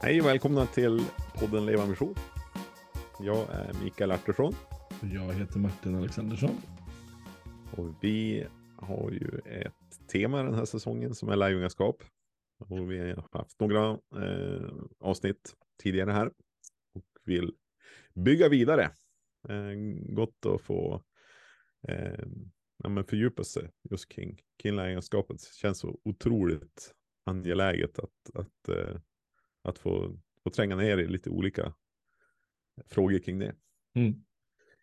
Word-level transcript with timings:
Hej 0.00 0.20
och 0.20 0.26
välkomna 0.26 0.66
till 0.66 1.00
podden 1.40 1.66
Leva 1.66 1.86
Mission. 1.86 2.14
Jag 3.20 3.50
är 3.50 3.84
Mikael 3.84 4.10
Artursson 4.10 4.54
Jag 5.02 5.34
heter 5.34 5.58
Martin 5.58 5.94
Alexandersson. 5.94 6.56
och 7.76 7.94
vi 8.00 8.46
har 8.76 9.10
ju 9.10 9.40
ett 9.46 10.08
tema 10.12 10.42
den 10.42 10.54
här 10.54 10.64
säsongen 10.64 11.14
som 11.14 11.28
är 11.28 11.36
lärjungaskap. 11.36 12.02
Och 12.58 12.92
vi 12.92 12.98
har 12.98 13.28
haft 13.32 13.60
några 13.60 13.90
eh, 13.90 14.70
avsnitt 15.00 15.54
tidigare 15.82 16.10
här 16.10 16.26
och 16.94 17.04
vill 17.24 17.52
bygga 18.14 18.48
vidare. 18.48 18.82
Eh, 19.48 19.72
gott 20.14 20.46
att 20.46 20.60
få 20.60 21.02
eh, 21.88 22.24
ja, 22.82 22.88
men 22.88 23.04
fördjupa 23.04 23.44
sig 23.44 23.70
just 23.90 24.08
kring, 24.08 24.40
kring 24.62 24.76
lärjungaskapet. 24.76 25.36
Det 25.40 25.54
känns 25.60 25.78
så 25.78 26.00
otroligt 26.04 26.94
angeläget 27.24 27.98
att, 27.98 28.34
att, 28.34 28.68
eh, 28.68 29.00
att 29.68 29.78
få, 29.78 30.18
få 30.44 30.50
tränga 30.50 30.76
ner 30.76 30.98
i 30.98 31.08
lite 31.08 31.30
olika 31.30 31.74
frågor 32.86 33.18
kring 33.18 33.38
det. 33.38 33.54
Mm. 33.94 34.24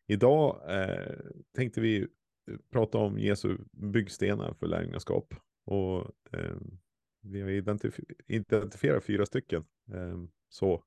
Idag 0.08 0.62
eh, 0.68 1.16
tänkte 1.56 1.82
vi 1.82 2.08
prata 2.72 2.98
om 2.98 3.20
Jesu 3.20 3.58
byggstenar 3.72 4.54
för 4.54 4.68
lärjungaskap. 4.68 5.34
Och 5.66 6.12
eh, 6.32 6.58
vi 7.22 7.42
har 7.42 7.50
identif- 7.50 8.14
identifierat 8.28 9.04
fyra 9.04 9.26
stycken. 9.26 9.66
Eh, 9.94 10.24
så. 10.50 10.84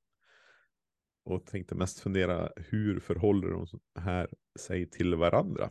Och 1.25 1.47
tänkte 1.47 1.75
mest 1.75 2.01
fundera 2.01 2.53
hur 2.57 3.01
förhåller 3.01 3.51
de 3.51 3.67
här 3.95 4.29
sig 4.59 4.91
till 4.91 5.15
varandra? 5.15 5.71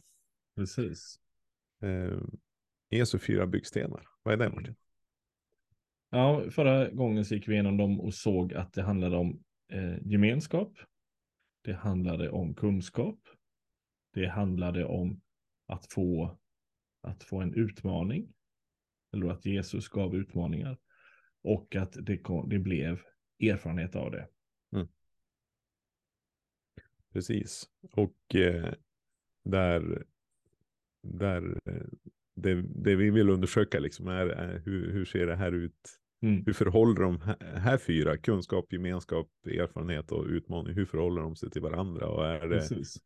Precis. 0.55 1.19
Eh, 1.81 2.21
Jesu 2.89 3.19
fyra 3.19 3.47
byggstenar. 3.47 4.07
Vad 4.23 4.33
är 4.33 4.37
det 4.37 4.55
Martin? 4.55 4.75
Ja, 6.15 6.49
förra 6.51 6.89
gången 6.89 7.25
så 7.25 7.35
gick 7.35 7.47
vi 7.47 7.53
igenom 7.53 7.77
dem 7.77 8.01
och 8.01 8.13
såg 8.13 8.53
att 8.53 8.73
det 8.73 8.81
handlade 8.81 9.17
om 9.17 9.43
eh, 9.71 10.07
gemenskap. 10.07 10.77
Det 11.61 11.73
handlade 11.73 12.29
om 12.29 12.55
kunskap. 12.55 13.19
Det 14.13 14.27
handlade 14.27 14.85
om 14.85 15.21
att 15.65 15.93
få, 15.93 16.37
att 17.01 17.23
få 17.23 17.41
en 17.41 17.53
utmaning. 17.53 18.33
Eller 19.13 19.27
att 19.27 19.45
Jesus 19.45 19.89
gav 19.89 20.15
utmaningar. 20.15 20.77
Och 21.41 21.75
att 21.75 21.97
det, 22.01 22.17
kom, 22.17 22.49
det 22.49 22.59
blev 22.59 23.01
erfarenhet 23.39 23.95
av 23.95 24.11
det. 24.11 24.27
Mm. 24.71 24.87
Precis. 27.13 27.69
Och 27.91 28.35
eh, 28.35 28.73
där, 29.43 30.05
där 31.01 31.59
eh, 31.65 31.87
det, 32.35 32.61
det 32.61 32.95
vi 32.95 33.09
vill 33.09 33.29
undersöka 33.29 33.79
liksom 33.79 34.07
är, 34.07 34.27
är 34.27 34.59
hur, 34.59 34.91
hur 34.91 35.05
ser 35.05 35.27
det 35.27 35.35
här 35.35 35.51
ut? 35.51 35.99
Mm. 36.25 36.43
Hur 36.45 36.53
förhåller 36.53 37.01
de 37.01 37.19
här, 37.59 37.77
fyra, 37.77 38.17
kunskap, 38.17 38.73
gemenskap, 38.73 39.29
erfarenhet 39.45 40.11
och 40.11 40.25
utmaning, 40.25 40.73
hur 40.73 40.85
förhåller 40.85 41.21
de 41.21 41.35
sig 41.35 41.49
till 41.49 41.61
varandra? 41.61 42.07
Och 42.07 42.25
är 42.25 42.47
det, 42.47 42.59
Precis. 42.59 42.97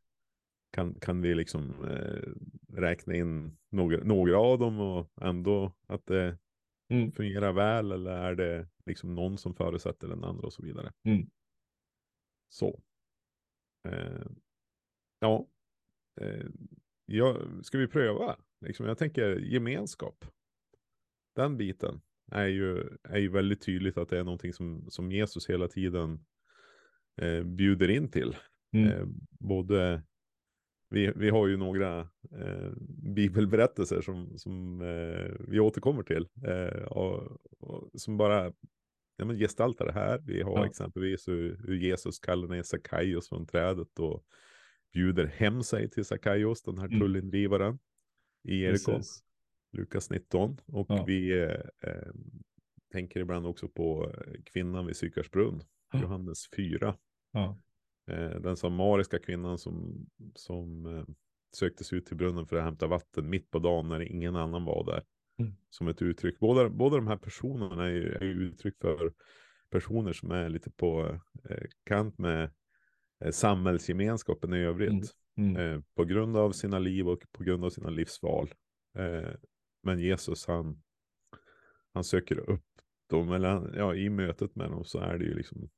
kan, 0.71 0.93
kan 0.93 1.21
vi 1.21 1.35
liksom 1.35 1.85
eh, 1.85 2.31
räkna 2.73 3.15
in 3.15 3.57
några, 3.71 4.03
några 4.03 4.37
av 4.39 4.59
dem 4.59 4.79
och 4.79 5.07
ändå 5.21 5.73
att 5.87 6.05
det 6.05 6.37
Mm. 6.91 7.11
fungerar 7.11 7.53
väl? 7.53 7.91
Eller 7.91 8.11
är 8.11 8.35
det 8.35 8.67
liksom 8.85 9.15
någon 9.15 9.37
som 9.37 9.53
förutsätter 9.55 10.07
den 10.07 10.23
andra 10.23 10.45
och 10.45 10.53
så 10.53 10.63
vidare? 10.63 10.91
Mm. 11.03 11.29
Så. 12.49 12.81
Eh, 13.87 14.25
ja. 15.19 15.47
Eh, 16.21 16.45
ja, 17.05 17.37
ska 17.63 17.77
vi 17.77 17.87
pröva? 17.87 18.35
Liksom, 18.65 18.85
jag 18.85 18.97
tänker 18.97 19.35
gemenskap. 19.39 20.25
Den 21.35 21.57
biten 21.57 22.01
är 22.31 22.47
ju, 22.47 22.83
är 23.03 23.17
ju 23.17 23.29
väldigt 23.29 23.61
tydligt 23.65 23.97
att 23.97 24.09
det 24.09 24.19
är 24.19 24.23
någonting 24.23 24.53
som, 24.53 24.85
som 24.89 25.11
Jesus 25.11 25.49
hela 25.49 25.67
tiden 25.67 26.19
eh, 27.21 27.43
bjuder 27.43 27.89
in 27.89 28.11
till. 28.11 28.35
Mm. 28.73 28.87
Eh, 28.91 29.05
både, 29.39 30.03
vi, 30.89 31.11
vi 31.15 31.29
har 31.29 31.47
ju 31.47 31.57
några 31.57 31.99
eh, 32.31 32.71
bibelberättelser 33.15 34.01
som, 34.01 34.37
som 34.37 34.81
eh, 34.81 35.31
vi 35.47 35.59
återkommer 35.59 36.03
till. 36.03 36.27
Eh, 36.47 36.83
och, 36.83 37.37
och, 37.59 37.89
som 37.93 38.17
bara 38.17 38.53
ja, 39.17 39.25
men 39.25 39.37
gestaltar 39.37 39.85
det 39.85 39.91
här. 39.93 40.19
Vi 40.25 40.41
har 40.41 40.57
Ja. 40.57 40.65
exempelvis 40.65 41.27
hur, 41.27 41.61
hur 41.67 41.75
Jesus 41.75 42.19
kallar 42.19 42.47
ner 42.47 42.63
Sackaios 42.63 43.29
från 43.29 43.45
trädet 43.47 43.99
och 43.99 44.23
bjuder 44.93 45.25
hem 45.25 45.63
sig 45.63 45.89
till 45.89 46.05
Sackaios, 46.05 46.63
den 46.63 46.77
här 46.77 46.87
Mm. 46.87 46.99
tullindrivaren 46.99 47.79
i 48.43 48.55
Jeriko. 48.61 48.91
Precis. 48.91 49.23
Lukas 49.71 50.09
19. 50.09 50.57
Och 50.65 50.85
Ja. 50.89 51.03
vi 51.07 51.41
eh, 51.43 51.49
eh, 51.83 52.11
tänker 52.91 53.19
ibland 53.19 53.45
också 53.45 53.67
på 53.67 54.11
eh, 54.17 54.33
kvinnan 54.45 54.85
vid 54.85 54.95
Sykarsbrunn, 54.95 55.63
Ja. 55.93 56.01
Johannes 56.01 56.49
4. 56.55 56.95
Ja. 57.31 57.57
Eh, 58.11 58.29
den 58.29 58.57
samariska 58.57 59.19
kvinnan 59.19 59.57
som, 59.57 60.05
som 60.35 60.85
eh, 60.85 61.05
sökte 61.55 61.83
sig 61.83 61.97
ut 61.97 62.05
till 62.05 62.17
brunnen 62.17 62.45
för 62.47 62.55
att 62.55 62.63
hämta 62.63 62.87
vatten 62.87 63.29
mitt 63.29 63.51
på 63.51 63.59
dagen 63.59 63.87
när 63.89 63.99
ingen 63.99 64.35
annan 64.35 64.65
var 64.65 64.85
där. 64.85 65.03
Mm. 65.39 65.53
Som 65.69 65.87
ett 65.87 66.01
uttryck. 66.01 66.39
Båda, 66.39 66.69
båda 66.69 66.95
de 66.95 67.07
här 67.07 67.17
personerna 67.17 67.85
är 67.87 68.01
är 68.01 68.21
uttryck 68.25 68.75
för 68.81 69.13
personer 69.69 70.13
som 70.13 70.31
är 70.31 70.49
lite 70.49 70.71
på 70.71 71.19
eh, 71.49 71.63
kant 71.85 72.17
med 72.17 72.51
eh, 73.25 73.31
samhällsgemenskapen 73.31 74.53
i 74.53 74.57
övrigt. 74.57 75.15
Mm. 75.37 75.55
Eh, 75.55 75.81
på 75.95 76.05
grund 76.05 76.37
av 76.37 76.51
sina 76.51 76.79
liv 76.79 77.09
och 77.09 77.23
på 77.31 77.43
grund 77.43 77.65
av 77.65 77.69
sina 77.69 77.89
livsval. 77.89 78.53
Eh, 79.83 79.85
men 79.85 79.99
Jesus 79.99 80.47
han, 80.47 80.81
han 81.93 82.03
söker 82.03 82.49
upp 82.49 82.65
dem, 83.09 83.31
eller 83.31 83.49
han, 83.49 83.73
ja, 83.75 83.95
i 83.95 84.09
mötet 84.09 84.55
med 84.55 84.71
dem 84.71 84.83
så 84.83 84.99
är 84.99 85.17
det 85.17 85.25
ju 85.25 85.33
liksom 85.33 85.69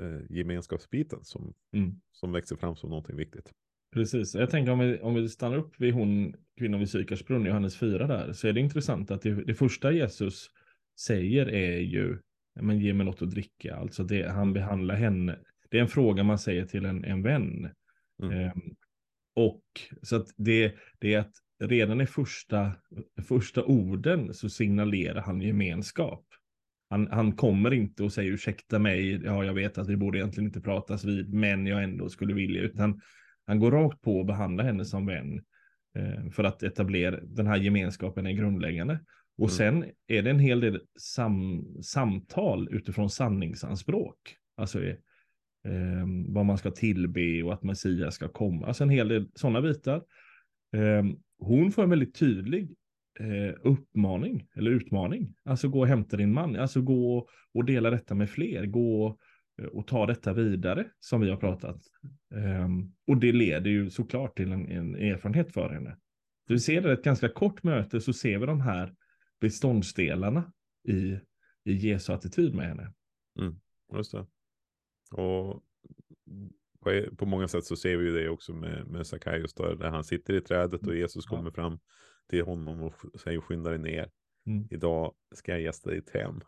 eh, 0.00 0.20
gemenskapsbiten 0.36 1.24
som, 1.24 1.54
Mm. 1.72 2.00
som 2.12 2.32
växer 2.32 2.56
fram 2.56 2.76
som 2.76 2.90
någonting 2.90 3.16
viktigt. 3.16 3.52
Precis, 3.92 4.34
jag 4.34 4.50
tänker 4.50 4.72
om 4.72 4.78
vi, 4.78 4.98
om 5.00 5.14
vi 5.14 5.28
stannar 5.28 5.56
upp 5.56 5.80
vid 5.80 5.94
hon, 5.94 6.34
kvinnan 6.58 6.80
vid 6.80 6.90
Sykarsbrunn, 6.90 7.46
Johannes 7.46 7.76
4 7.78 8.06
där, 8.06 8.32
så 8.32 8.48
är 8.48 8.52
det 8.52 8.60
intressant 8.60 9.10
att 9.10 9.22
det, 9.22 9.44
det 9.44 9.54
första 9.54 9.92
Jesus 9.92 10.50
säger 11.00 11.46
är 11.46 11.78
ju, 11.78 12.18
"Ja, 12.54 12.62
men 12.62 12.78
ge 12.78 12.94
mig 12.94 13.06
något 13.06 13.22
att 13.22 13.30
dricka, 13.30 13.76
alltså 13.76 14.04
det, 14.04 14.30
han 14.30 14.52
behandlar 14.52 14.94
henne, 14.94 15.38
det 15.70 15.78
är 15.78 15.82
en 15.82 15.88
fråga 15.88 16.22
man 16.24 16.38
säger 16.38 16.66
till 16.66 16.84
en, 16.84 17.04
en 17.04 17.22
vän. 17.22 17.70
Mm. 18.22 18.38
Ehm, 18.38 18.76
och 19.34 19.62
så 20.02 20.16
att 20.16 20.26
det, 20.36 20.74
det 20.98 21.14
är 21.14 21.18
att 21.18 21.34
redan 21.60 22.00
i 22.00 22.06
första, 22.06 22.72
första 23.28 23.64
orden 23.64 24.34
så 24.34 24.48
signalerar 24.48 25.20
han 25.20 25.40
gemenskap. 25.40 26.24
Han, 26.90 27.08
han 27.10 27.32
kommer 27.32 27.72
inte 27.72 28.02
och 28.02 28.12
säger 28.12 28.32
ursäkta 28.32 28.78
mig, 28.78 29.22
ja 29.24 29.44
jag 29.44 29.54
vet 29.54 29.78
att 29.78 29.88
vi 29.88 29.96
borde 29.96 30.18
egentligen 30.18 30.48
inte 30.48 30.60
pratas 30.60 31.04
vid, 31.04 31.34
men 31.34 31.66
jag 31.66 31.84
ändå 31.84 32.08
skulle 32.08 32.34
vilja, 32.34 32.62
utan 32.62 33.00
han 33.46 33.58
går 33.58 33.70
rakt 33.70 34.00
på 34.00 34.18
och 34.18 34.26
behandlar 34.26 34.64
henne 34.64 34.84
som 34.84 35.06
vän 35.06 35.40
eh, 35.96 36.30
för 36.30 36.44
att 36.44 36.62
etablera 36.62 37.20
den 37.22 37.46
här 37.46 37.56
gemenskapen 37.56 38.26
är 38.26 38.32
grundläggande. 38.32 39.00
Och 39.38 39.50
Mm. 39.50 39.82
sen 39.82 39.90
är 40.06 40.22
det 40.22 40.30
en 40.30 40.38
hel 40.38 40.60
del 40.60 40.80
sam, 40.98 41.66
samtal 41.82 42.68
utifrån 42.74 43.10
sanningsanspråk. 43.10 44.16
Alltså 44.56 44.82
eh, 44.82 44.96
eh, 45.66 46.06
vad 46.28 46.46
man 46.46 46.58
ska 46.58 46.70
tillbe 46.70 47.42
och 47.42 47.52
att 47.52 47.62
Messias 47.62 48.14
ska 48.14 48.28
komma. 48.28 48.66
Alltså 48.66 48.84
en 48.84 48.90
hel 48.90 49.08
del 49.08 49.28
sådana 49.34 49.60
bitar. 49.62 49.96
Eh, 50.76 51.04
hon 51.40 51.72
får 51.72 51.82
en 51.82 51.90
väldigt 51.90 52.14
tydlig 52.14 52.76
eh, 53.20 53.54
uppmaning 53.62 54.48
eller 54.54 54.70
utmaning. 54.70 55.34
Alltså 55.44 55.68
gå 55.68 55.80
och 55.80 55.86
hämta 55.86 56.16
din 56.16 56.32
man. 56.32 56.56
Alltså 56.56 56.82
gå 56.82 57.28
och 57.54 57.64
dela 57.64 57.90
detta 57.90 58.14
med 58.14 58.30
fler. 58.30 58.66
Gå 58.66 59.18
eh, 59.62 59.66
och 59.66 59.86
ta 59.86 60.06
detta 60.06 60.32
vidare 60.32 60.86
som 61.00 61.20
vi 61.20 61.30
har 61.30 61.36
pratat. 61.36 61.82
Ehm, 62.34 62.92
och 63.06 63.16
det 63.16 63.32
leder 63.32 63.70
ju 63.70 63.90
såklart 63.90 64.36
till 64.36 64.52
en, 64.52 64.68
en 64.68 64.94
erfarenhet 64.94 65.52
för 65.52 65.70
henne. 65.70 65.96
Så 66.46 66.52
vi 66.52 66.60
ser 66.60 66.80
det 66.80 66.92
ett 66.92 67.04
ganska 67.04 67.28
kort 67.28 67.62
möte 67.62 68.00
så 68.00 68.12
ser 68.12 68.38
vi 68.38 68.46
de 68.46 68.60
här 68.60 68.94
beståndsdelarna 69.40 70.52
i, 70.88 71.18
i 71.64 71.72
Jesu 71.72 72.12
attityd 72.12 72.54
med 72.54 72.68
henne. 72.68 72.92
Mm, 73.38 73.60
just 73.94 74.12
det. 74.12 74.26
Och 75.10 75.62
på, 76.84 77.16
på 77.16 77.26
många 77.26 77.48
sätt 77.48 77.64
så 77.64 77.76
ser 77.76 77.96
vi 77.96 78.04
ju 78.04 78.12
det 78.22 78.28
också 78.28 78.52
med, 78.54 78.86
med 78.86 79.06
Sackaios 79.06 79.54
då, 79.54 79.74
där 79.74 79.88
han 79.90 80.04
sitter 80.04 80.34
i 80.34 80.40
trädet 80.40 80.86
och 80.86 80.96
Jesus 80.96 81.24
Ja. 81.30 81.36
kommer 81.36 81.50
fram 81.50 81.78
till 82.28 82.44
honom 82.44 82.82
och 82.82 82.94
säger 83.20 83.40
skynda 83.40 83.70
dig 83.70 83.78
ner. 83.78 84.10
Mm. 84.46 84.68
Idag 84.70 85.14
ska 85.34 85.52
jag 85.52 85.60
gästa 85.60 85.90
ditt 85.90 86.10
hem. 86.10 86.40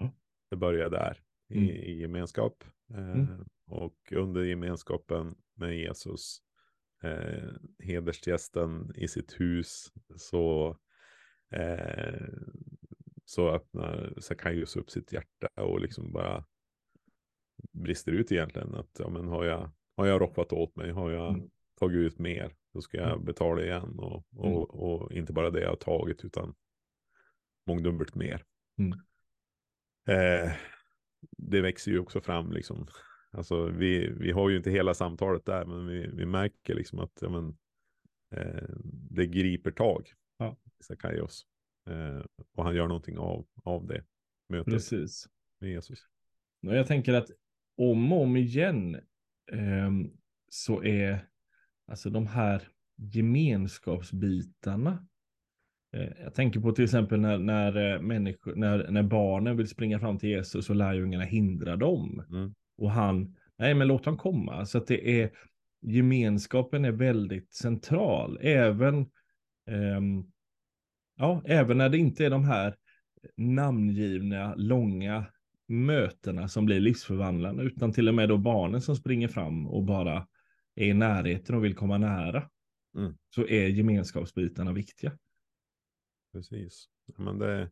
Ja. 0.00 0.14
Det 0.50 0.56
börjar 0.56 0.90
där 0.90 1.20
i, 1.48 1.56
Mm. 1.58 1.70
i 1.70 2.00
gemenskap. 2.00 2.64
Eh, 2.94 2.98
Mm. 3.20 3.44
Och 3.66 4.12
under 4.12 4.42
gemenskapen 4.42 5.34
med 5.54 5.78
Jesus, 5.78 6.38
eh, 7.02 7.48
hedersgästen 7.78 8.92
i 8.96 9.08
sitt 9.08 9.40
hus, 9.40 9.92
så, 10.16 10.76
eh, 11.52 12.28
så 13.24 13.50
öppnar 13.50 14.14
Sackaios 14.20 14.76
upp 14.76 14.90
sitt 14.90 15.12
hjärta 15.12 15.48
och 15.62 15.80
liksom 15.80 16.12
bara 16.12 16.44
brister 17.72 18.12
ut 18.12 18.32
egentligen. 18.32 18.74
Att 18.74 18.90
ja, 18.98 19.08
men 19.08 19.28
har, 19.28 19.44
jag, 19.44 19.70
har 19.96 20.06
jag 20.06 20.20
rofpat 20.20 20.52
åt 20.52 20.76
mig, 20.76 20.90
har 20.90 21.10
jag 21.10 21.34
Mm. 21.34 21.50
tagit 21.80 21.96
ut 21.96 22.18
mer, 22.18 22.54
då 22.72 22.80
ska 22.80 22.96
jag 22.96 23.12
Mm. 23.12 23.24
betala 23.24 23.62
igen. 23.62 23.98
Och, 23.98 24.24
och, 24.36 24.46
Mm. 24.46 24.56
och 24.62 25.12
inte 25.12 25.32
bara 25.32 25.50
det 25.50 25.60
jag 25.60 25.68
har 25.68 25.76
tagit, 25.76 26.24
utan 26.24 26.54
mångdubbelt 27.66 28.14
mer. 28.14 28.44
Mm. 28.78 28.92
Eh, 30.08 30.52
det 31.38 31.60
växer 31.60 31.90
ju 31.90 31.98
också 31.98 32.20
fram 32.20 32.52
liksom. 32.52 32.86
Alltså 33.30 33.66
vi, 33.66 34.10
vi 34.18 34.30
har 34.30 34.50
ju 34.50 34.56
inte 34.56 34.70
hela 34.70 34.94
samtalet 34.94 35.44
där, 35.46 35.64
men 35.64 35.86
vi, 35.86 36.06
vi 36.06 36.26
märker 36.26 36.74
liksom 36.74 36.98
att 36.98 37.18
ja, 37.20 37.28
men, 37.28 37.56
eh, 38.34 38.68
det 39.10 39.26
griper 39.26 39.70
tag. 39.70 40.12
Ja. 40.38 40.56
Sakaios. 40.80 41.46
Eh, 41.90 42.24
och 42.52 42.64
han 42.64 42.74
gör 42.76 42.88
någonting 42.88 43.18
av, 43.18 43.46
av 43.64 43.86
det 43.86 44.04
mötet 44.48 44.72
Precis. 44.74 45.28
med 45.60 45.70
Jesus. 45.70 45.98
Och 46.66 46.76
jag 46.76 46.86
tänker 46.86 47.14
att 47.14 47.30
om 47.76 48.12
och 48.12 48.22
om 48.22 48.36
igen 48.36 48.94
eh, 49.52 49.90
så 50.48 50.84
är 50.84 51.26
alltså 51.86 52.10
de 52.10 52.26
här 52.26 52.62
gemenskapsbitarna. 52.96 55.06
Eh, 55.94 56.08
jag 56.22 56.34
tänker 56.34 56.60
på 56.60 56.72
till 56.72 56.84
exempel 56.84 57.20
när, 57.20 57.38
när, 57.38 57.94
eh, 57.94 58.00
människor, 58.00 58.54
när, 58.54 58.90
när 58.90 59.02
barnen 59.02 59.56
vill 59.56 59.68
springa 59.68 59.98
fram 59.98 60.18
till 60.18 60.28
Jesus 60.28 60.70
och 60.70 60.76
lärjungarna 60.76 61.24
hindrar 61.24 61.76
dem. 61.76 62.24
Mm. 62.30 62.54
Och 62.78 62.90
han, 62.90 63.36
nej 63.56 63.74
men 63.74 63.88
låt 63.88 64.04
dem 64.04 64.16
komma. 64.16 64.66
Så 64.66 64.78
att 64.78 64.86
det 64.86 65.22
är, 65.22 65.30
gemenskapen 65.80 66.84
är 66.84 66.92
väldigt 66.92 67.54
central. 67.54 68.38
Även, 68.42 69.10
ehm, 69.66 70.24
ja, 71.16 71.42
även 71.44 71.78
när 71.78 71.88
det 71.88 71.98
inte 71.98 72.26
är 72.26 72.30
de 72.30 72.44
här 72.44 72.76
namngivna, 73.36 74.54
långa 74.54 75.24
mötena 75.66 76.48
som 76.48 76.64
blir 76.66 76.80
livsförvandlande, 76.80 77.62
utan 77.62 77.92
till 77.92 78.08
och 78.08 78.14
med 78.14 78.28
då 78.28 78.38
barnen 78.38 78.80
som 78.80 78.96
springer 78.96 79.28
fram 79.28 79.66
och 79.66 79.84
bara 79.84 80.26
är 80.74 80.86
i 80.86 80.94
närheten 80.94 81.56
och 81.56 81.64
vill 81.64 81.74
komma 81.74 81.98
nära. 81.98 82.50
Mm. 82.96 83.14
Så 83.34 83.46
är 83.46 83.68
gemenskapsbitarna 83.68 84.72
viktiga. 84.72 85.18
Precis. 86.32 86.88
Men 87.18 87.38
det, 87.38 87.70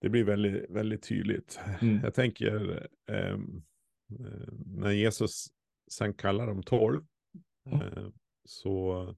det 0.00 0.08
blir 0.08 0.24
väldigt, 0.24 0.70
väldigt 0.70 1.08
tydligt. 1.08 1.60
Mm. 1.80 2.00
Jag 2.02 2.14
tänker 2.14 2.86
ehm, 3.10 3.62
eh, 4.20 4.52
när 4.66 4.90
Jesus 4.90 5.46
sen 5.90 6.14
kallar 6.14 6.46
dem 6.46 6.62
tolv 6.62 7.04
Ja. 7.64 7.84
eh, 7.84 8.08
så, 8.44 9.16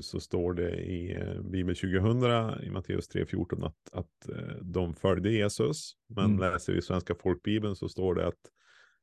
så 0.00 0.20
står 0.20 0.54
det 0.54 0.76
i 0.76 1.12
eh, 1.16 1.40
Bibel 1.42 1.76
2000 1.76 2.64
i 2.64 2.70
Matteus 2.70 3.10
3.14 3.10 3.66
att, 3.66 3.92
att 3.92 4.28
eh, 4.28 4.56
de 4.62 4.94
följde 4.94 5.30
Jesus. 5.32 5.92
Men 6.08 6.24
Mm. 6.24 6.38
läser 6.38 6.72
vi 6.72 6.82
svenska 6.82 7.14
folkbibeln 7.14 7.76
så 7.76 7.88
står 7.88 8.14
det 8.14 8.26
att 8.26 8.50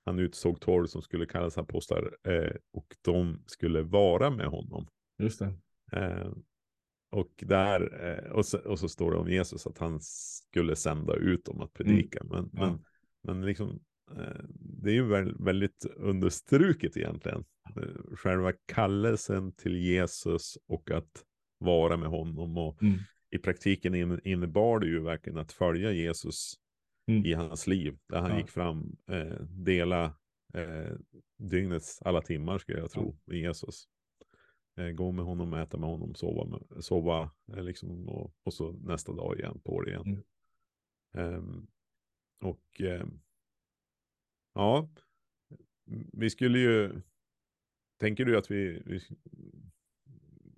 han 0.05 0.19
utsåg 0.19 0.61
tolv 0.61 0.87
som 0.87 1.01
skulle 1.01 1.25
kallas 1.25 1.57
apostlar 1.57 2.17
eh, 2.27 2.55
och 2.73 2.95
de 3.01 3.43
skulle 3.45 3.81
vara 3.81 4.29
med 4.29 4.45
honom. 4.47 4.87
Just 5.19 5.39
det. 5.39 5.53
Eh, 5.91 6.31
och, 7.11 7.31
där, 7.37 8.07
eh, 8.09 8.31
och, 8.31 8.45
så, 8.45 8.57
och 8.59 8.79
så 8.79 8.89
står 8.89 9.11
det 9.11 9.17
om 9.17 9.29
Jesus 9.29 9.67
att 9.67 9.77
han 9.77 9.99
skulle 10.01 10.75
sända 10.75 11.15
ut 11.15 11.45
dem 11.45 11.61
att 11.61 11.73
predika. 11.73 12.23
Men, 12.23 12.37
Mm. 12.39 12.49
Ja. 12.53 12.65
men, 12.67 12.79
men 13.21 13.45
liksom, 13.45 13.69
eh, 13.69 13.79
det 14.49 14.89
är 14.89 14.93
ju 14.93 15.05
väl, 15.07 15.35
väldigt 15.39 15.85
understruket 15.95 16.97
egentligen. 16.97 17.45
Eh, 17.75 18.15
Själva 18.15 18.53
kallelsen 18.65 19.51
till 19.51 19.75
Jesus 19.77 20.57
och 20.67 20.91
att 20.91 21.23
vara 21.57 21.97
med 21.97 22.09
honom. 22.09 22.57
Och 22.57 22.83
Mm. 22.83 22.97
i 23.29 23.37
praktiken 23.37 23.95
in- 23.95 24.21
innebar 24.23 24.79
det 24.79 24.87
ju 24.87 24.99
verkligen 24.99 25.37
att 25.39 25.51
följa 25.51 25.91
Jesus 25.91 26.53
Mm. 27.07 27.25
i 27.25 27.33
hans 27.33 27.67
liv. 27.67 27.97
Där 28.09 28.19
han 28.21 28.31
Ja. 28.31 28.37
gick 28.37 28.49
fram, 28.49 28.97
eh, 29.11 29.41
dela 29.49 30.13
eh, 30.53 30.93
dygnets 31.37 32.01
alla 32.01 32.21
timmar 32.21 32.57
skulle 32.57 32.79
jag 32.79 32.91
tro 32.91 33.17
med 33.25 33.37
Jesus. 33.37 33.83
Eh, 34.77 34.89
gå 34.89 35.11
med 35.11 35.25
honom, 35.25 35.53
äta 35.53 35.77
med 35.77 35.89
honom, 35.89 36.15
sova, 36.15 36.45
med, 36.45 36.83
sova 36.83 37.31
eh, 37.53 37.63
liksom, 37.63 38.09
och, 38.09 38.33
och 38.43 38.53
så 38.53 38.71
nästa 38.71 39.13
dag 39.13 39.39
igen 39.39 39.61
på 39.63 39.81
det 39.81 39.89
igen. 39.89 40.23
Mm. 41.13 41.35
Ehm, 41.35 41.67
och 42.41 42.81
ehm, 42.81 43.19
ja, 44.57 44.89
vi 46.13 46.29
skulle 46.29 46.59
ju, 46.59 47.01
tänker 47.99 48.25
du 48.25 48.37
att 48.37 48.51
vi, 48.51 48.81
vi, 48.85 48.99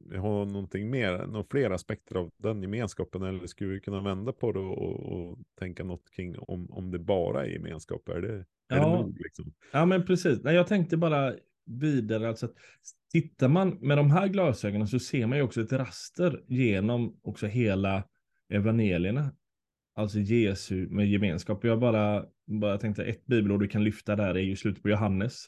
vi 0.10 0.18
har 0.18 0.46
någonting 0.46 0.90
mer, 0.90 1.26
några 1.28 1.46
fler 1.50 1.70
aspekter 1.72 2.16
av 2.16 2.32
den 2.38 2.62
gemenskapen 2.62 3.24
eller 3.24 3.48
skulle 3.48 3.70
vi 3.74 3.80
kunna 3.80 4.02
vända 4.02 4.34
på 4.34 4.52
det 4.52 4.60
och, 4.60 5.00
och 5.00 5.38
tänka 5.60 5.84
något 5.84 6.10
kring 6.12 6.40
om, 6.40 6.72
om 6.72 6.92
det 6.92 7.00
bara 7.00 7.46
är 7.46 7.50
gemenskap? 7.50 8.10
Är 8.10 8.22
det, 8.22 8.34
är 8.34 8.46
Ja. 8.68 8.76
det 8.76 9.04
nog 9.04 9.20
liksom? 9.20 9.54
Ja, 9.72 9.86
men 9.86 10.06
precis. 10.06 10.44
Nej, 10.44 10.56
jag 10.56 10.68
tänkte 10.68 10.98
bara 10.98 11.34
vidare, 11.66 12.28
alltså 12.28 12.46
att 12.46 12.56
tittar 13.12 13.48
man 13.48 13.70
med 13.70 13.98
de 13.98 14.12
här 14.12 14.28
glasögonen 14.28 14.88
så 14.88 15.00
ser 15.00 15.28
man 15.28 15.38
ju 15.38 15.44
också 15.44 15.62
ett 15.62 15.74
raster 15.74 16.44
genom 16.48 17.20
också 17.22 17.48
hela 17.48 18.04
evangelierna. 18.50 19.32
Alltså 19.96 20.20
Jesu 20.20 20.88
med 20.88 21.10
gemenskap. 21.10 21.64
Jag 21.64 21.80
bara, 21.80 22.26
bara 22.50 22.78
tänkte 22.78 23.04
ett 23.04 23.26
bibelord 23.26 23.60
du 23.60 23.68
kan 23.68 23.84
lyfta 23.84 24.16
där 24.16 24.36
är 24.36 24.40
ju 24.40 24.56
slutet 24.56 24.84
på 24.84 24.90
Johannes. 24.90 25.46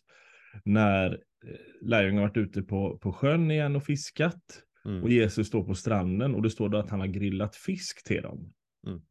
När 0.65 1.11
eh, 1.45 1.87
lärjungarna 1.87 2.27
varit 2.27 2.37
ute 2.37 2.61
på, 2.61 2.97
på 2.97 3.13
sjön 3.13 3.51
igen 3.51 3.75
och 3.75 3.83
fiskat. 3.83 4.63
Mm. 4.85 5.03
Och 5.03 5.09
Jesus 5.09 5.47
står 5.47 5.63
på 5.63 5.75
stranden 5.75 6.35
och 6.35 6.41
det 6.41 6.49
står 6.49 6.69
då 6.69 6.77
att 6.77 6.89
han 6.89 6.99
har 6.99 7.07
grillat 7.07 7.55
fisk 7.55 8.03
till 8.03 8.21
dem. 8.21 8.53
Mm. 8.87 9.01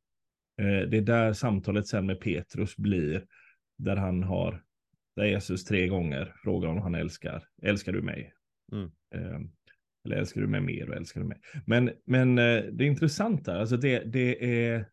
Eh, 0.60 0.88
Det 0.88 0.96
är 0.96 1.02
där 1.02 1.32
samtalet 1.32 1.86
sen 1.86 2.06
med 2.06 2.20
Petrus 2.20 2.76
blir. 2.76 3.24
Där 3.78 3.96
han 3.96 4.22
har, 4.22 4.62
där 5.16 5.24
Jesus 5.24 5.64
tre 5.64 5.88
gånger 5.88 6.34
frågar 6.42 6.68
om 6.68 6.78
han 6.78 6.94
älskar. 6.94 7.44
Älskar 7.62 7.92
du 7.92 8.02
mig? 8.02 8.32
Mm. 8.72 8.90
Eh, 9.14 9.40
Eller 10.04 10.16
älskar 10.16 10.40
du 10.40 10.46
mig 10.46 10.60
mer 10.60 10.88
och 10.88 10.96
älskar 10.96 11.20
du 11.20 11.26
mig? 11.26 11.40
Men, 11.66 11.90
men 12.06 12.38
eh, 12.38 12.64
det 12.72 12.84
är 12.84 12.88
intressant 12.88 13.44
där. 13.44 13.56
Alltså 13.60 13.76
det, 13.76 13.98
det 14.04 14.64
är 14.64 14.86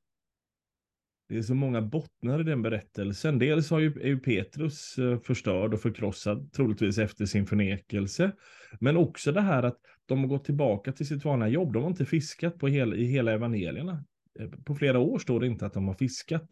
det 1.29 1.37
är 1.37 1.41
så 1.41 1.55
många 1.55 1.81
bottnar 1.81 2.39
i 2.39 2.43
den 2.43 2.61
berättelsen. 2.61 3.39
Dels 3.39 3.69
har 3.69 3.79
ju, 3.79 3.93
är 4.01 4.07
ju 4.07 4.19
Petrus 4.19 4.97
eh, 4.97 5.19
förstörd 5.19 5.73
och 5.73 5.81
förkrossad, 5.81 6.51
troligtvis 6.53 6.97
efter 6.97 7.25
sin 7.25 7.45
förnekelse. 7.45 8.31
Men 8.79 8.97
också 8.97 9.31
det 9.31 9.41
här 9.41 9.63
att 9.63 9.77
de 10.05 10.19
har 10.19 10.27
gått 10.27 10.45
tillbaka 10.45 10.91
till 10.91 11.07
sitt 11.07 11.25
vanliga 11.25 11.49
jobb. 11.49 11.73
De 11.73 11.83
har 11.83 11.89
inte 11.89 12.05
fiskat 12.05 12.59
på 12.59 12.67
hel, 12.67 12.93
i 12.93 13.05
hela 13.05 13.31
evangelierna. 13.31 14.03
Eh, 14.39 14.49
På 14.49 14.75
flera 14.75 14.99
år 14.99 15.19
står 15.19 15.39
det 15.39 15.47
inte 15.47 15.65
att 15.65 15.73
de 15.73 15.87
har 15.87 15.95
fiskat. 15.95 16.47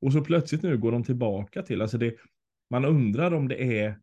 Och 0.00 0.12
så 0.12 0.20
plötsligt 0.20 0.62
nu 0.62 0.78
går 0.78 0.92
de 0.92 1.04
tillbaka 1.04 1.62
till, 1.62 1.82
alltså 1.82 1.98
det, 1.98 2.14
man 2.70 2.84
undrar 2.84 3.34
om 3.34 3.48
det 3.48 3.78
är, 3.78 3.98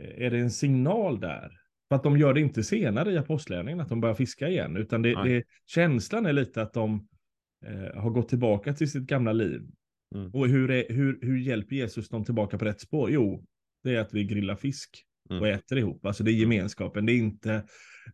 är 0.00 0.30
det 0.30 0.38
en 0.38 0.50
signal 0.50 1.20
där? 1.20 1.58
För 1.88 1.96
att 1.96 2.02
de 2.02 2.18
gör 2.18 2.34
det 2.34 2.40
inte 2.40 2.62
senare 2.62 3.12
i 3.12 3.18
apostlagärningarna, 3.18 3.82
att 3.82 3.88
de 3.88 4.00
börjar 4.00 4.14
fiska 4.14 4.48
igen, 4.48 4.76
utan 4.76 5.02
det, 5.02 5.24
det, 5.24 5.44
känslan 5.66 6.26
är 6.26 6.32
lite 6.32 6.62
att 6.62 6.72
de 6.72 7.08
eh, 7.66 8.00
har 8.02 8.10
gått 8.10 8.28
tillbaka 8.28 8.72
till 8.74 8.90
sitt 8.90 9.02
gamla 9.02 9.32
liv. 9.32 9.62
Mm. 10.14 10.30
Och 10.30 10.48
hur, 10.48 10.70
är, 10.70 10.84
hur, 10.94 11.18
hur 11.22 11.38
hjälper 11.38 11.76
Jesus 11.76 12.08
dem 12.08 12.24
tillbaka 12.24 12.58
på 12.58 12.64
rätt 12.64 12.80
spår? 12.80 13.10
Jo, 13.10 13.44
det 13.84 13.94
är 13.94 14.00
att 14.00 14.14
vi 14.14 14.24
grillar 14.24 14.56
fisk 14.56 15.04
och 15.28 15.36
Mm. 15.36 15.54
äter 15.54 15.78
ihop. 15.78 16.06
Alltså 16.06 16.24
det 16.24 16.30
är 16.30 16.34
gemenskapen. 16.34 17.06
Det 17.06 17.12
är 17.12 17.18
inte, 17.18 17.64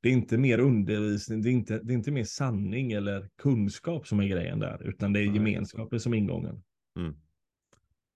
det 0.03 0.09
är 0.09 0.13
inte 0.13 0.39
mer 0.39 0.59
undervisning, 0.59 1.43
det 1.43 1.49
är 1.49 1.53
inte, 1.53 1.79
det 1.83 1.93
är 1.93 1.95
inte 1.95 2.11
mer 2.11 2.25
sanning 2.25 2.93
eller 2.93 3.29
kunskap 3.43 4.07
som 4.07 4.21
är 4.21 4.27
grejen 4.29 4.59
där, 4.59 4.89
utan 4.89 5.13
det 5.13 5.21
är 5.21 5.25
gemenskapen 5.25 6.01
som 6.01 6.15
är 6.15 6.19
ingången. 6.19 6.63
Mm. 6.99 7.15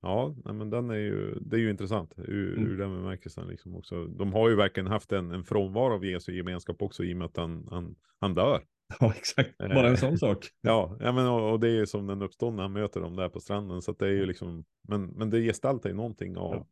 Ja, 0.03 0.37
men 0.45 0.71
den 0.71 0.91
är 0.91 0.95
ju, 0.95 1.39
det 1.41 1.57
är 1.57 1.61
ju 1.61 1.71
intressant 1.71 2.15
ur, 2.17 2.59
Mm. 2.59 2.71
ur 2.71 2.79
den 2.79 2.91
bemärkelsen. 2.91 3.49
Liksom 3.49 3.75
också. 3.77 4.07
De 4.07 4.33
har 4.33 4.49
ju 4.49 4.57
verkligen 4.57 4.87
haft 4.87 5.13
en, 5.13 5.31
en 5.31 5.45
frånvaro 5.45 5.95
av 5.95 6.05
Jesu 6.05 6.37
gemenskap 6.37 6.83
också 6.83 7.05
i 7.05 7.13
och 7.13 7.17
med 7.17 7.25
att 7.25 7.37
han, 7.37 7.69
han, 7.71 7.95
han 8.21 8.35
dör. 8.35 8.63
Ja, 9.01 9.13
exakt. 9.17 9.61
Eh. 9.61 9.69
Bara 9.69 9.89
en 9.89 9.97
sån 9.97 10.19
sak. 10.19 10.47
Ja, 10.61 10.97
ja 11.01 11.13
men, 11.13 11.27
och, 11.27 11.53
och 11.53 11.61
det 11.61 11.69
är 11.69 11.75
ju 11.75 11.87
som 11.87 12.07
den 12.07 12.23
uppståndne 12.23 12.63
han 12.63 12.73
möter 12.73 13.01
dem 13.01 13.17
där 13.17 13.29
på 13.29 13.41
stranden. 13.41 13.83
Så 13.83 13.93
det 13.93 14.07
är 14.07 14.11
ju 14.11 14.27
liksom, 14.27 14.65
men, 14.89 15.07
men 15.07 15.31
det 15.31 15.41
gestaltar 15.43 15.91
ju 15.91 15.97
någonting 15.97 16.37
av, 16.37 16.55
Ja. 16.55 16.67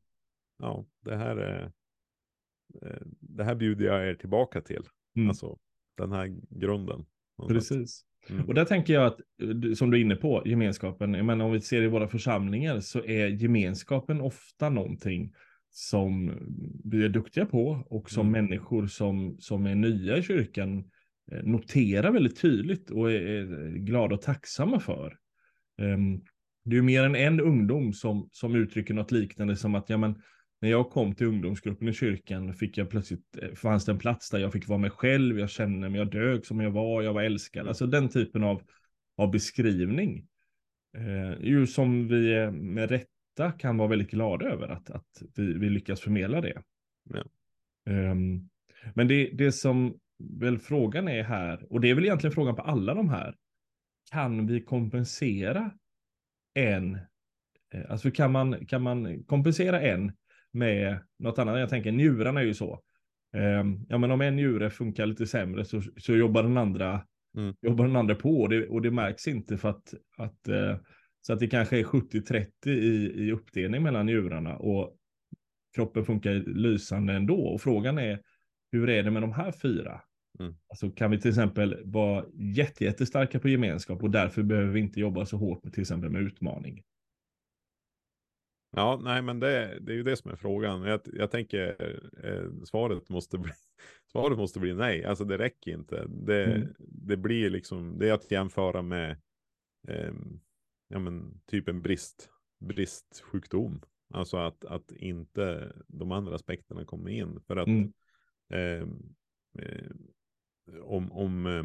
ja, 0.59 0.87
det 1.05 1.17
här 1.17 1.37
är, 1.37 1.73
eh, 2.83 3.03
det 3.21 3.45
här 3.45 3.55
bjuder 3.55 3.85
jag 3.87 4.09
er 4.09 4.15
tillbaka 4.15 4.61
till. 4.61 4.83
Mm. 5.17 5.29
Alltså 5.29 5.59
den 5.97 6.13
här 6.13 6.37
grunden. 6.51 7.07
Precis. 7.49 8.05
Mm. 8.31 8.45
Och 8.47 8.55
där 8.55 8.65
tänker 8.65 8.93
jag 8.95 9.07
att, 9.07 9.21
eh, 9.43 9.73
som 9.73 9.91
du 9.91 9.97
är 9.99 10.01
inne 10.03 10.17
på, 10.17 10.43
gemenskapen, 10.47 11.15
jag 11.15 11.25
menar 11.27 11.45
om 11.45 11.53
vi 11.53 11.61
ser 11.61 11.83
i 11.83 11.87
våra 11.89 12.09
församlingar 12.09 12.81
så 12.81 13.05
är 13.05 13.27
gemenskapen 13.29 14.21
ofta 14.21 14.69
någonting 14.71 15.35
som 15.71 16.33
vi 16.85 17.05
är 17.05 17.09
duktiga 17.09 17.47
på 17.47 17.87
och 17.91 18.11
som 18.11 18.29
Mm. 18.29 18.45
människor 18.45 18.87
som, 18.87 19.37
som 19.39 19.67
är 19.67 19.75
nya 19.75 20.17
i 20.17 20.23
kyrkan 20.23 20.79
eh, 20.79 20.85
noterar 21.43 22.11
väldigt 22.11 22.41
tydligt 22.41 22.91
och 22.91 23.13
är, 23.13 23.69
glada 23.79 24.15
och 24.15 24.23
tacksamma 24.23 24.81
för. 24.81 25.19
Ehm, 25.79 26.21
Det 26.65 26.71
är 26.71 26.77
ju 26.77 26.83
mer 26.83 27.03
än 27.03 27.15
en 27.15 27.41
ungdom 27.41 27.93
som, 27.93 28.29
som 28.33 28.55
uttrycker 28.55 28.95
något 28.95 29.13
liknande 29.13 29.57
som 29.57 29.75
att 29.75 29.91
ja, 29.91 29.97
men, 29.97 30.23
när 30.61 30.71
jag 30.71 30.91
kom 30.91 31.15
till 31.15 31.27
ungdomsgruppen 31.27 31.89
i 31.89 31.93
kyrkan 31.93 32.55
fick 32.55 32.79
jag 32.79 32.91
plötsligt, 32.91 33.37
eh, 33.43 33.55
fanns 33.55 33.85
det 33.85 33.93
en 33.93 33.99
plats 33.99 34.31
där 34.31 34.39
jag 34.39 34.53
fick 34.53 34.69
vara 34.69 34.79
mig 34.79 34.91
själv, 34.91 35.39
jag 35.39 35.51
kände 35.51 35.89
mig, 35.89 35.99
jag 35.99 36.11
dög 36.11 36.47
som 36.47 36.61
jag 36.61 36.71
var, 36.71 37.03
jag 37.03 37.13
var 37.13 37.23
älskad. 37.23 37.69
Alltså 37.69 37.87
den 37.87 38.09
typen 38.09 38.45
av, 38.45 38.63
av 39.17 39.31
beskrivning. 39.31 40.27
Eh, 40.97 41.45
ju 41.47 41.67
som 41.67 42.09
vi 42.09 42.37
eh, 42.37 42.51
med 42.51 42.91
rätta 42.91 43.53
kan 43.59 43.77
vara 43.77 43.89
väldigt 43.89 44.11
glada 44.11 44.47
över 44.47 44.69
att, 44.69 44.91
att 44.91 45.23
vi, 45.37 45.53
vi 45.53 45.71
lyckas 45.71 46.01
förmedla 46.01 46.41
det. 46.41 46.63
Ja. 47.05 47.25
Ehm, 47.93 48.49
men 48.95 49.09
det, 49.09 49.31
det 49.33 49.53
som 49.53 49.99
väl 50.21 50.59
frågan 50.59 51.09
är 51.09 51.23
här, 51.23 51.67
och 51.73 51.81
det 51.81 51.91
är 51.91 51.95
väl 51.95 52.05
egentligen 52.05 52.35
frågan 52.35 52.57
på 52.57 52.63
alla 52.63 52.95
de 52.95 53.09
här, 53.09 53.35
kan 54.11 54.47
vi 54.47 54.61
kompensera 54.61 55.71
en 56.55 56.99
Eh, 57.75 57.91
alltså 57.91 58.11
kan 58.11 58.33
man, 58.33 58.67
kan 58.67 58.83
man 58.83 59.25
kompensera 59.25 59.81
en 59.81 60.13
med 60.53 60.99
något 61.19 61.39
annat? 61.39 61.59
Jag 61.59 61.69
tänker 61.69 61.93
njurarna 61.93 62.41
är 62.41 62.45
ju 62.45 62.55
så. 62.55 62.81
Eh, 63.35 63.65
ja, 63.89 63.99
men 63.99 64.11
om 64.11 64.21
en 64.21 64.37
njure 64.37 64.71
funkar 64.71 65.07
lite 65.07 65.27
sämre 65.27 65.65
så, 65.65 65.83
så 65.97 66.17
jobbar 66.17 66.43
den 66.43 66.57
andra 66.57 67.07
mm. 67.37 67.55
jobbar 67.61 67.87
den 67.87 67.97
andra 67.97 68.15
på 68.15 68.41
och 68.41 68.49
det, 68.49 68.69
och 68.69 68.83
det 68.83 68.91
märks 68.91 69.29
inte 69.29 69.59
för 69.59 69.69
att, 69.69 69.95
att 70.17 70.49
eh, 70.49 70.77
så 71.21 71.33
att 71.33 71.41
det 71.41 71.47
kanske 71.47 71.79
är 71.79 71.85
70-30 71.85 72.47
i, 72.69 73.13
i 73.15 73.33
uppdelning 73.33 73.83
mellan 73.83 74.07
njurarna 74.07 74.57
och 74.57 74.97
kroppen 75.75 76.05
funkar 76.05 76.35
lysande 76.35 77.13
ändå. 77.13 77.41
Och 77.41 77.61
frågan 77.61 77.99
är, 77.99 78.21
hur 78.73 78.91
är 78.91 79.03
det 79.03 79.11
med 79.11 79.23
de 79.23 79.33
här 79.33 79.53
fyra? 79.53 80.01
Mm. 80.41 80.55
Alltså 80.69 80.91
kan 80.91 81.11
vi 81.11 81.21
till 81.21 81.31
exempel 81.31 81.83
vara 81.85 82.25
jättestarka 82.35 83.41
på 83.41 83.49
gemenskap 83.49 84.03
och 84.03 84.11
därför 84.11 84.43
behöver 84.43 84.73
vi 84.73 84.81
inte 84.81 85.01
jobba 85.01 85.27
så 85.27 85.37
hårt 85.37 85.65
med 85.65 85.73
till 85.73 85.81
exempel 85.81 86.11
med 86.11 86.23
utmaning. 86.23 86.83
Ja, 88.77 89.01
nej, 89.05 89.23
men 89.23 89.41
det, 89.41 89.79
det 89.81 89.93
är 89.93 89.97
ju 89.97 90.03
det 90.03 90.17
som 90.17 90.31
är 90.31 90.37
frågan. 90.37 90.83
Jag, 90.83 91.01
jag 91.05 91.31
tänker 91.31 91.77
eh, 92.25 92.65
svaret 92.65 93.09
måste 93.09 93.39
bli 93.39 93.53
svaret 94.13 94.39
måste 94.39 94.61
bli 94.61 94.75
nej. 94.75 95.05
Alltså 95.05 95.25
det 95.25 95.39
räcker 95.39 95.71
inte. 95.71 96.07
Det, 96.09 96.45
mm. 96.45 96.75
det 96.79 97.17
blir 97.17 97.51
liksom, 97.51 97.99
det 97.99 98.09
är 98.09 98.13
att 98.13 98.31
jämföra 98.31 98.83
med 98.83 99.11
eh, 99.89 100.13
ja, 100.89 100.99
men, 100.99 101.41
typ 101.47 101.69
en 101.69 101.83
brist, 101.83 102.31
bristsjukdom. 102.61 103.83
Alltså 104.15 104.37
att, 104.37 104.65
att 104.65 104.93
inte 104.93 105.73
de 105.87 106.13
andra 106.13 106.35
aspekterna 106.35 106.85
kommer 106.85 107.11
in. 107.11 107.41
För 107.47 107.57
att 107.57 107.69
mm. 107.69 107.93
eh, 108.53 108.89
eh, 109.65 109.91
om, 110.83 111.13
om 111.13 111.47
eh, 111.47 111.65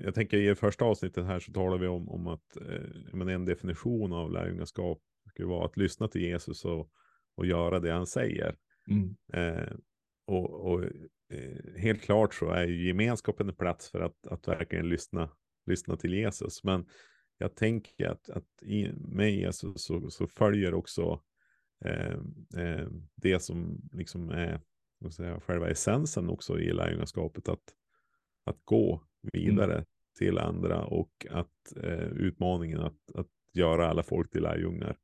jag 0.00 0.14
tänker 0.14 0.36
i 0.36 0.54
första 0.54 0.84
avsnittet 0.84 1.26
här 1.26 1.40
så 1.40 1.52
talar 1.52 1.78
vi 1.78 1.86
om, 1.86 2.08
om 2.08 2.26
att 2.26 2.56
eh, 2.56 3.12
men 3.12 3.28
en 3.28 3.44
definition 3.44 4.12
av 4.12 4.32
lärjungaskap 4.32 5.02
skulle 5.28 5.48
vara 5.48 5.66
att 5.66 5.76
lyssna 5.76 6.08
till 6.08 6.22
Jesus 6.22 6.64
och, 6.64 6.90
och 7.34 7.46
göra 7.46 7.80
det 7.80 7.92
han 7.92 8.06
säger. 8.06 8.56
Mm. 8.90 9.16
Eh, 9.32 9.74
och, 10.26 10.72
och 10.72 10.84
eh, 11.32 11.76
helt 11.76 12.02
klart 12.02 12.34
så 12.34 12.50
är 12.50 12.64
ju 12.64 12.86
gemenskapen 12.86 13.48
en 13.48 13.54
plats 13.54 13.90
för 13.90 14.00
att, 14.00 14.26
att 14.26 14.48
verkligen 14.48 14.88
lyssna, 14.88 15.30
lyssna 15.66 15.96
till 15.96 16.14
Jesus. 16.14 16.64
Men 16.64 16.86
jag 17.38 17.54
tänker 17.54 18.08
att, 18.08 18.30
att 18.30 18.62
i, 18.62 18.92
med 18.92 19.34
Jesus 19.34 19.84
så, 19.84 20.10
så 20.10 20.26
följer 20.26 20.74
också 20.74 21.22
eh, 21.84 22.16
eh, 22.56 22.88
det 23.16 23.40
som 23.40 23.80
liksom 23.92 24.30
är 24.30 24.60
säga, 25.10 25.40
själva 25.40 25.70
essensen 25.70 26.28
också 26.28 26.60
i 26.60 26.72
lärjungaskapet. 26.72 27.48
Att, 27.48 27.74
att 28.44 28.58
gå 28.64 29.02
vidare 29.32 29.72
mm. 29.72 29.84
till 30.18 30.38
andra 30.38 30.84
och 30.84 31.26
att 31.30 31.76
eh, 31.76 32.08
utmaningen 32.08 32.80
att, 32.80 33.12
att 33.14 33.28
göra 33.52 33.88
alla 33.88 34.02
folk 34.02 34.30
till 34.30 34.42
lärjungar. 34.42 34.96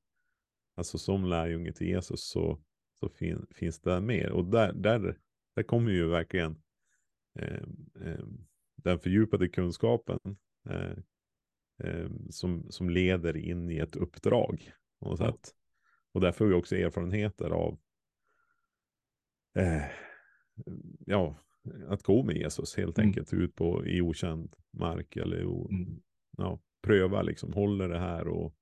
Alltså 0.77 0.99
som 0.99 1.25
lärjunge 1.25 1.73
till 1.73 1.89
Jesus 1.89 2.29
så, 2.29 2.63
så 3.01 3.09
fin, 3.09 3.47
finns 3.51 3.81
det 3.81 4.01
mer. 4.01 4.31
Och 4.31 4.45
där, 4.45 4.73
där, 4.73 5.19
där 5.55 5.63
kommer 5.63 5.91
ju 5.91 6.09
verkligen 6.09 6.63
eh, 7.39 7.63
eh, 8.05 8.25
den 8.77 8.99
fördjupade 8.99 9.49
kunskapen 9.49 10.19
eh, 10.69 10.99
eh, 11.85 12.11
som, 12.31 12.71
som 12.71 12.91
leder 12.91 13.37
in 13.37 13.71
i 13.71 13.79
ett 13.79 13.97
uppdrag. 13.97 14.73
Och, 15.01 15.19
så 15.19 15.25
att, 15.25 15.55
och 16.13 16.21
där 16.21 16.33
får 16.33 16.47
vi 16.47 16.55
också 16.55 16.77
erfarenheter 16.77 17.51
av 17.51 17.79
eh, 19.59 19.83
ja, 21.07 21.37
att 21.89 22.03
gå 22.03 22.23
med 22.23 22.37
Jesus 22.37 22.77
helt 22.77 22.99
mm. 22.99 23.09
enkelt 23.09 23.33
ut 23.33 23.55
på 23.55 23.87
i 23.87 24.01
okänd 24.01 24.55
mark 24.73 25.17
eller 25.17 25.45
o, 25.45 25.69
mm. 25.71 26.01
ja, 26.37 26.61
pröva 26.83 27.23
liksom, 27.23 27.53
håller 27.53 27.89
det 27.89 27.99
här 27.99 28.29
och, 28.29 28.55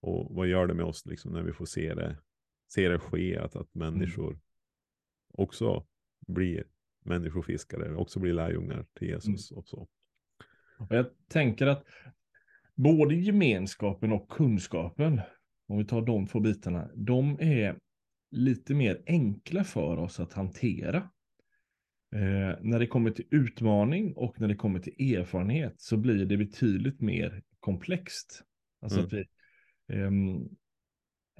och 0.00 0.34
vad 0.34 0.46
gör 0.46 0.66
det 0.66 0.74
med 0.74 0.84
oss 0.84 1.06
liksom 1.06 1.32
när 1.32 1.42
vi 1.42 1.52
får 1.52 1.66
se 1.66 1.94
det, 1.94 2.16
se 2.68 2.88
det 2.88 2.98
ske, 2.98 3.38
att, 3.38 3.56
att 3.56 3.74
mm. 3.74 3.94
människor 3.94 4.28
mm. 4.28 4.40
också 5.32 5.86
blir 6.26 6.64
människofiskare, 7.04 7.94
också 7.94 8.20
blir 8.20 8.32
lärjungar 8.32 8.86
till 8.94 9.08
Jesus 9.08 9.50
mm. 9.50 9.58
och 9.58 9.68
så. 9.68 9.88
Och 10.78 10.96
jag 10.96 11.06
tänker 11.28 11.66
att 11.66 11.84
både 12.74 13.14
gemenskapen 13.14 14.12
och 14.12 14.28
kunskapen, 14.28 15.20
om 15.68 15.78
vi 15.78 15.84
tar 15.84 16.02
de 16.02 16.26
två 16.26 16.40
bitarna, 16.40 16.90
de 16.94 17.40
är 17.40 17.78
lite 18.36 18.74
mer 18.74 19.02
enkla 19.06 19.64
för 19.64 19.96
oss 19.96 20.20
att 20.20 20.32
hantera. 20.32 20.96
Eh, 22.14 22.58
när 22.60 22.78
det 22.78 22.86
kommer 22.86 23.10
till 23.10 23.26
utmaning 23.30 24.12
och 24.16 24.40
när 24.40 24.48
det 24.48 24.54
kommer 24.54 24.80
till 24.80 25.14
erfarenhet 25.16 25.80
så 25.80 25.96
blir 25.96 26.24
det 26.24 26.36
betydligt 26.36 27.00
mer 27.00 27.42
komplext. 27.60 28.42
Alltså 28.82 28.98
mm. 28.98 29.06
att 29.06 29.12
vi, 29.12 29.26
eh, 29.96 30.10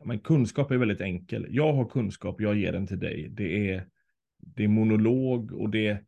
men 0.04 0.20
kunskap 0.20 0.70
är 0.70 0.76
väldigt 0.76 1.00
enkel. 1.00 1.46
Jag 1.50 1.72
har 1.72 1.84
kunskap, 1.84 2.40
jag 2.40 2.56
ger 2.56 2.72
den 2.72 2.86
till 2.86 2.98
dig. 2.98 3.28
Det 3.30 3.70
är, 3.70 3.88
det 4.38 4.64
är 4.64 4.68
monolog 4.68 5.52
och 5.52 5.70
det, 5.70 6.04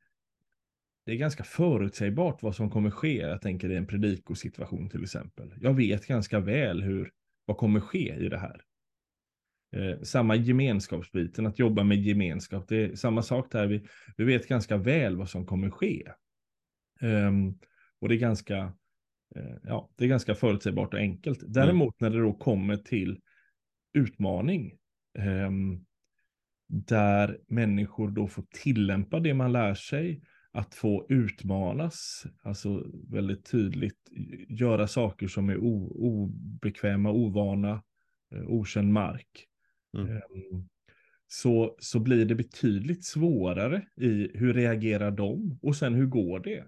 det 1.06 1.12
är 1.12 1.16
ganska 1.16 1.44
förutsägbart 1.44 2.42
vad 2.42 2.54
som 2.54 2.70
kommer 2.70 2.90
ske. 2.90 3.16
Jag 3.16 3.42
tänker 3.42 3.70
i 3.70 3.76
en 3.76 3.86
predikosituation 3.86 4.90
till 4.90 5.02
exempel. 5.02 5.54
Jag 5.60 5.74
vet 5.74 6.06
ganska 6.06 6.40
väl 6.40 6.82
hur, 6.82 7.10
vad 7.44 7.56
kommer 7.56 7.80
ske 7.80 8.14
i 8.14 8.28
det 8.28 8.38
här. 8.38 8.62
Eh, 9.72 10.00
samma 10.02 10.36
gemenskapsbiten, 10.36 11.46
att 11.46 11.58
jobba 11.58 11.84
med 11.84 12.02
gemenskap. 12.02 12.68
Det 12.68 12.76
är 12.76 12.94
samma 12.94 13.22
sak 13.22 13.52
där. 13.52 13.66
Vi, 13.66 13.86
vi 14.16 14.24
vet 14.24 14.48
ganska 14.48 14.76
väl 14.76 15.16
vad 15.16 15.28
som 15.28 15.46
kommer 15.46 15.70
ske. 15.70 16.12
Um, 17.00 17.58
och 18.00 18.08
det 18.08 18.14
är 18.14 18.18
ganska, 18.18 18.64
uh, 19.36 19.56
ja, 19.62 19.90
det 19.96 20.04
är 20.04 20.08
ganska 20.08 20.34
förutsägbart 20.34 20.94
och 20.94 21.00
enkelt. 21.00 21.42
Mm. 21.42 21.52
Däremot 21.52 22.00
mm. 22.00 22.12
när 22.12 22.18
det 22.18 22.24
då 22.24 22.32
kommer 22.32 22.76
till 22.76 23.20
utmaning, 23.94 24.72
um, 25.18 25.84
där 26.68 27.38
människor 27.48 28.08
då 28.08 28.28
får 28.28 28.44
tillämpa 28.50 29.20
det 29.20 29.34
man 29.34 29.52
lär 29.52 29.74
sig, 29.74 30.22
att 30.52 30.74
få 30.74 31.06
utmanas, 31.08 32.26
alltså 32.42 32.86
väldigt 33.08 33.50
tydligt 33.50 34.08
göra 34.48 34.86
saker 34.86 35.28
som 35.28 35.48
är 35.48 35.56
obekväma, 35.56 37.10
ovana, 37.10 37.82
eh, 38.34 38.42
okänd 38.46 38.92
mark. 38.92 39.47
Mm. 39.96 40.06
Ehm, 40.10 40.68
så, 41.26 41.76
så 41.78 42.00
blir 42.00 42.24
det 42.24 42.34
betydligt 42.34 43.04
svårare 43.04 43.86
i 43.96 44.30
hur 44.34 44.54
reagerar 44.54 45.10
de 45.10 45.58
och 45.62 45.76
sen 45.76 45.94
hur 45.94 46.06
går 46.06 46.40
det? 46.40 46.64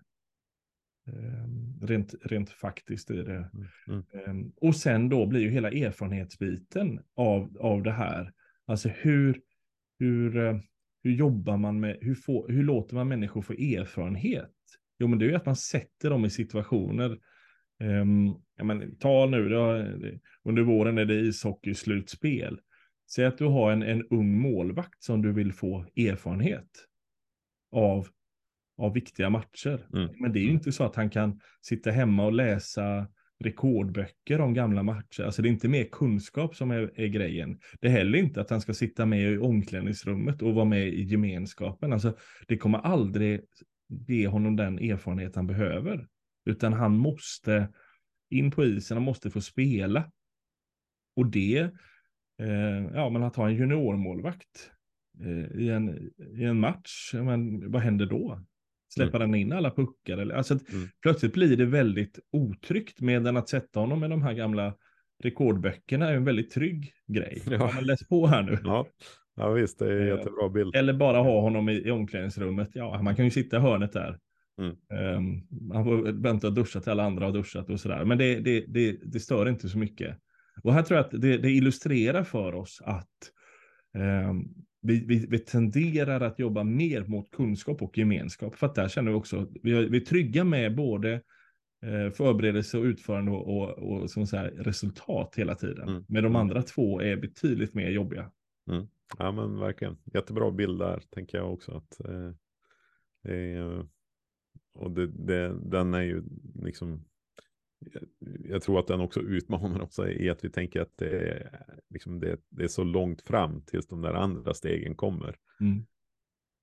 Ehm, 1.06 1.80
rent, 1.82 2.14
rent 2.22 2.50
faktiskt 2.50 3.10
i 3.10 3.22
det. 3.22 3.50
Mm. 3.54 3.66
Mm. 3.88 4.04
Ehm, 4.12 4.52
och 4.56 4.76
sen 4.76 5.08
då 5.08 5.26
blir 5.26 5.40
ju 5.40 5.50
hela 5.50 5.70
erfarenhetsbiten 5.70 7.00
av, 7.14 7.58
av 7.60 7.82
det 7.82 7.92
här. 7.92 8.32
Alltså 8.66 8.88
hur, 8.88 9.40
hur, 9.98 10.36
eh, 10.36 10.58
hur 11.02 11.12
jobbar 11.12 11.56
man 11.56 11.80
med, 11.80 11.98
hur, 12.00 12.14
får, 12.14 12.48
hur 12.48 12.62
låter 12.62 12.94
man 12.94 13.08
människor 13.08 13.42
få 13.42 13.52
erfarenhet? 13.52 14.50
Jo, 14.98 15.08
men 15.08 15.18
det 15.18 15.24
är 15.24 15.28
ju 15.28 15.34
att 15.34 15.46
man 15.46 15.56
sätter 15.56 16.10
dem 16.10 16.24
i 16.24 16.30
situationer. 16.30 17.18
Um, 17.80 18.34
ja, 18.56 18.64
men, 18.64 18.96
ta 18.98 19.26
nu, 19.26 19.48
då, 19.48 19.84
under 20.44 20.62
våren 20.62 20.98
är 20.98 21.04
det 21.04 21.20
ishockeyslutspel. 21.20 22.60
Säg 23.12 23.24
att 23.24 23.38
du 23.38 23.44
har 23.44 23.72
en, 23.72 23.82
en 23.82 24.06
ung 24.10 24.38
målvakt 24.38 25.02
som 25.02 25.22
du 25.22 25.32
vill 25.32 25.52
få 25.52 25.84
erfarenhet 25.96 26.86
av, 27.72 28.08
av 28.78 28.94
viktiga 28.94 29.30
matcher. 29.30 29.86
Mm. 29.94 30.10
Men 30.20 30.32
det 30.32 30.38
är 30.38 30.42
ju 30.42 30.50
inte 30.50 30.72
så 30.72 30.84
att 30.84 30.96
han 30.96 31.10
kan 31.10 31.40
sitta 31.60 31.90
hemma 31.90 32.26
och 32.26 32.32
läsa 32.32 33.06
rekordböcker 33.44 34.40
om 34.40 34.54
gamla 34.54 34.82
matcher. 34.82 35.22
Alltså 35.22 35.42
det 35.42 35.48
är 35.48 35.50
inte 35.50 35.68
mer 35.68 35.84
kunskap 35.84 36.56
som 36.56 36.70
är, 36.70 37.00
är 37.00 37.06
grejen. 37.06 37.60
Det 37.80 37.86
är 37.86 37.92
heller 37.92 38.18
inte 38.18 38.40
att 38.40 38.50
han 38.50 38.60
ska 38.60 38.74
sitta 38.74 39.06
med 39.06 39.32
i 39.32 39.38
omklädningsrummet 39.38 40.42
och 40.42 40.54
vara 40.54 40.64
med 40.64 40.88
i 40.88 41.02
gemenskapen. 41.02 41.92
Alltså 41.92 42.16
det 42.48 42.56
kommer 42.56 42.78
aldrig 42.78 43.40
ge 43.88 44.26
honom 44.26 44.56
den 44.56 44.78
erfarenhet 44.78 45.36
han 45.36 45.46
behöver. 45.46 46.06
Utan 46.44 46.72
han 46.72 46.96
måste 46.96 47.68
in 48.30 48.50
på 48.50 48.64
isen, 48.64 48.96
han 48.96 49.04
måste 49.04 49.30
få 49.30 49.40
spela. 49.40 50.10
Och 51.16 51.26
det 51.26 51.70
eh, 52.40 52.94
ja, 52.94 53.10
men 53.10 53.22
att 53.22 53.36
ha 53.36 53.48
en 53.48 53.54
juniormålvakt 53.54 54.70
eh, 55.20 55.60
i, 55.60 55.68
en, 55.68 56.10
i 56.38 56.44
en 56.44 56.60
match, 56.60 57.14
men 57.14 57.70
vad 57.70 57.82
händer 57.82 58.06
då? 58.06 58.40
Släpper 58.94 59.18
mm. 59.18 59.30
han 59.30 59.40
in 59.40 59.52
alla 59.52 59.70
puckar? 59.70 60.18
Eller? 60.18 60.34
Alltså 60.34 60.54
mm. 60.54 60.88
Plötsligt 61.02 61.32
blir 61.32 61.56
det 61.56 61.66
väldigt 61.66 62.18
otryggt, 62.32 63.00
medan 63.00 63.36
att 63.36 63.48
sätta 63.48 63.80
honom 63.80 64.00
med 64.00 64.10
de 64.10 64.22
här 64.22 64.32
gamla 64.32 64.74
rekordböckerna 65.22 66.08
är 66.08 66.14
en 66.14 66.24
väldigt 66.24 66.50
trygg 66.50 66.92
grej. 67.06 67.42
Ja. 67.50 67.70
Man 67.74 67.84
läst 67.84 68.08
på 68.08 68.26
här 68.26 68.42
nu? 68.42 68.58
Ja. 68.64 68.86
Ja 69.36 69.50
visst, 69.50 69.78
det 69.78 69.86
är 69.86 69.96
en 69.96 70.08
eh, 70.08 70.16
jättebra 70.16 70.48
bild. 70.48 70.76
Eller 70.76 70.92
bara 70.92 71.18
ha 71.18 71.40
honom 71.40 71.68
i, 71.68 71.72
i 71.72 71.90
omklädningsrummet. 71.90 72.70
Ja, 72.72 73.02
man 73.02 73.16
kan 73.16 73.24
ju 73.24 73.30
sitta 73.30 73.56
i 73.56 73.60
hörnet 73.60 73.92
där. 73.92 74.18
Mm. 74.60 75.16
Um, 75.16 75.72
han 75.72 75.84
får 75.84 76.22
vänta 76.22 76.46
och 76.46 76.52
duscha 76.52 76.80
till 76.80 76.90
alla 76.90 77.04
andra 77.04 77.24
har 77.24 77.32
duschat 77.32 77.70
och 77.70 77.80
sådär. 77.80 78.04
Men 78.04 78.18
det, 78.18 78.40
det, 78.40 78.64
det, 78.68 78.98
det 79.02 79.20
stör 79.20 79.48
inte 79.48 79.68
så 79.68 79.78
mycket. 79.78 80.16
Och 80.62 80.74
här 80.74 80.82
tror 80.82 80.96
jag 80.96 81.06
att 81.06 81.20
det, 81.20 81.38
det 81.38 81.50
illustrerar 81.50 82.24
för 82.24 82.54
oss 82.54 82.82
att 82.84 83.32
eh, 83.94 84.34
vi, 84.82 85.04
vi, 85.06 85.26
vi, 85.26 85.38
tenderar 85.38 86.20
att 86.20 86.38
jobba 86.38 86.64
mer 86.64 87.04
mot 87.04 87.30
kunskap 87.30 87.82
och 87.82 87.98
gemenskap. 87.98 88.56
För 88.56 88.66
att 88.66 88.74
där 88.74 88.88
känner 88.88 89.10
vi 89.10 89.16
också, 89.16 89.48
vi, 89.62 89.88
vi 89.88 89.96
är 89.96 90.04
trygga 90.04 90.44
med 90.44 90.76
både 90.76 91.12
eh, 91.82 92.10
förberedelse 92.12 92.78
och 92.78 92.84
utförande 92.84 93.30
och, 93.30 93.56
och, 93.56 93.78
och 93.78 94.10
som 94.10 94.26
så 94.26 94.36
här, 94.36 94.50
resultat 94.50 95.34
hela 95.36 95.54
tiden. 95.54 95.88
Mm. 95.88 96.04
Men 96.08 96.22
de 96.22 96.26
Mm. 96.26 96.36
andra 96.36 96.62
två 96.62 97.00
är 97.00 97.16
betydligt 97.16 97.74
mer 97.74 97.90
jobbiga. 97.90 98.30
Ja 99.18 99.32
men 99.32 99.58
verkligen. 99.58 99.96
Jättebra 100.14 100.50
bild 100.50 100.78
där 100.78 101.02
tänker 101.10 101.38
jag 101.38 101.52
också. 101.52 101.72
Att, 101.72 102.00
eh, 102.08 102.30
det 103.22 103.34
är, 103.34 103.86
och 104.74 104.90
det, 104.90 105.06
det, 105.06 105.70
den 105.70 105.94
är 105.94 106.02
ju 106.02 106.22
liksom. 106.54 107.04
Jag- 108.48 108.62
tror 108.62 108.78
att 108.78 108.86
den 108.86 109.00
också 109.00 109.20
utmanar 109.20 109.80
oss 109.80 109.98
i 109.98 110.30
att 110.30 110.44
vi 110.44 110.50
tänker 110.50 110.80
att 110.80 110.96
det 110.96 111.10
är, 111.28 111.66
liksom 111.88 112.20
det, 112.20 112.40
det 112.48 112.64
är 112.64 112.68
så 112.68 112.84
långt 112.84 113.22
fram 113.22 113.62
tills 113.62 113.86
de 113.86 114.02
där 114.02 114.14
andra 114.14 114.54
stegen 114.54 114.94
kommer. 114.94 115.36
Mm. 115.60 115.86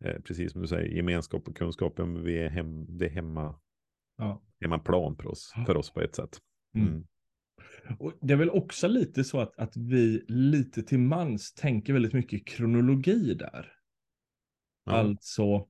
Eh, 0.06 0.22
precis 0.22 0.52
som 0.52 0.62
du 0.62 0.68
säger, 0.68 0.96
gemenskap 0.96 1.48
och 1.48 1.58
kunskap, 1.58 2.00
vi 2.00 2.38
är 2.38 2.50
hem, 2.50 2.98
det 2.98 3.06
är 3.06 3.10
hemma, 3.10 3.60
Ja. 4.18 4.42
hemmaplan 4.62 5.16
för 5.16 5.28
oss, 5.28 5.54
för 5.66 5.78
oss 5.78 5.94
på 5.94 6.02
ett 6.02 6.16
sätt. 6.16 6.38
Mm. 6.76 6.88
Mm. 6.88 7.08
Och 8.00 8.14
det 8.22 8.34
är 8.34 8.38
väl 8.38 8.50
också 8.50 8.88
lite 8.88 9.24
så 9.24 9.40
att, 9.40 9.58
att 9.58 9.78
vi 9.78 10.26
lite 10.28 10.84
till 10.84 11.00
mans 11.00 11.54
tänker 11.54 11.94
väldigt 11.94 12.14
mycket 12.14 12.48
kronologi 12.48 13.34
där. 13.34 13.74
Ja. 14.86 14.92
Alltså, 14.92 15.68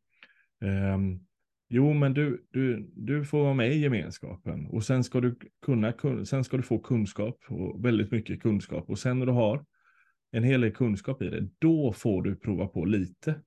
ehm, 0.61 1.26
jo 1.69 1.93
men 1.93 2.13
du, 2.13 2.45
du, 2.51 2.91
du 2.95 3.25
får 3.25 3.43
vara 3.43 3.53
med 3.53 3.71
i 3.71 3.79
gemenskapen 3.79 4.67
och 4.67 4.83
sen 4.83 5.03
ska 5.03 5.21
du 5.21 5.35
kunna, 5.65 5.91
kun- 5.91 6.25
sen 6.25 6.43
ska 6.43 6.57
du 6.57 6.63
få 6.63 6.79
kunskap 6.79 7.39
och 7.49 7.85
väldigt 7.85 8.11
mycket 8.11 8.41
kunskap 8.41 8.89
och 8.89 8.99
sen 8.99 9.19
när 9.19 9.25
du 9.25 9.31
har 9.31 9.65
en 10.31 10.43
hel 10.43 10.61
del 10.61 10.71
kunskap 10.71 11.21
i 11.21 11.29
det, 11.29 11.49
då 11.59 11.93
får 11.93 12.21
du 12.23 12.35
prova 12.35 12.67
på 12.67 12.85
lite. 12.85 13.41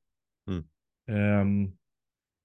Mm. 0.48 0.64
Ehm, 1.08 1.72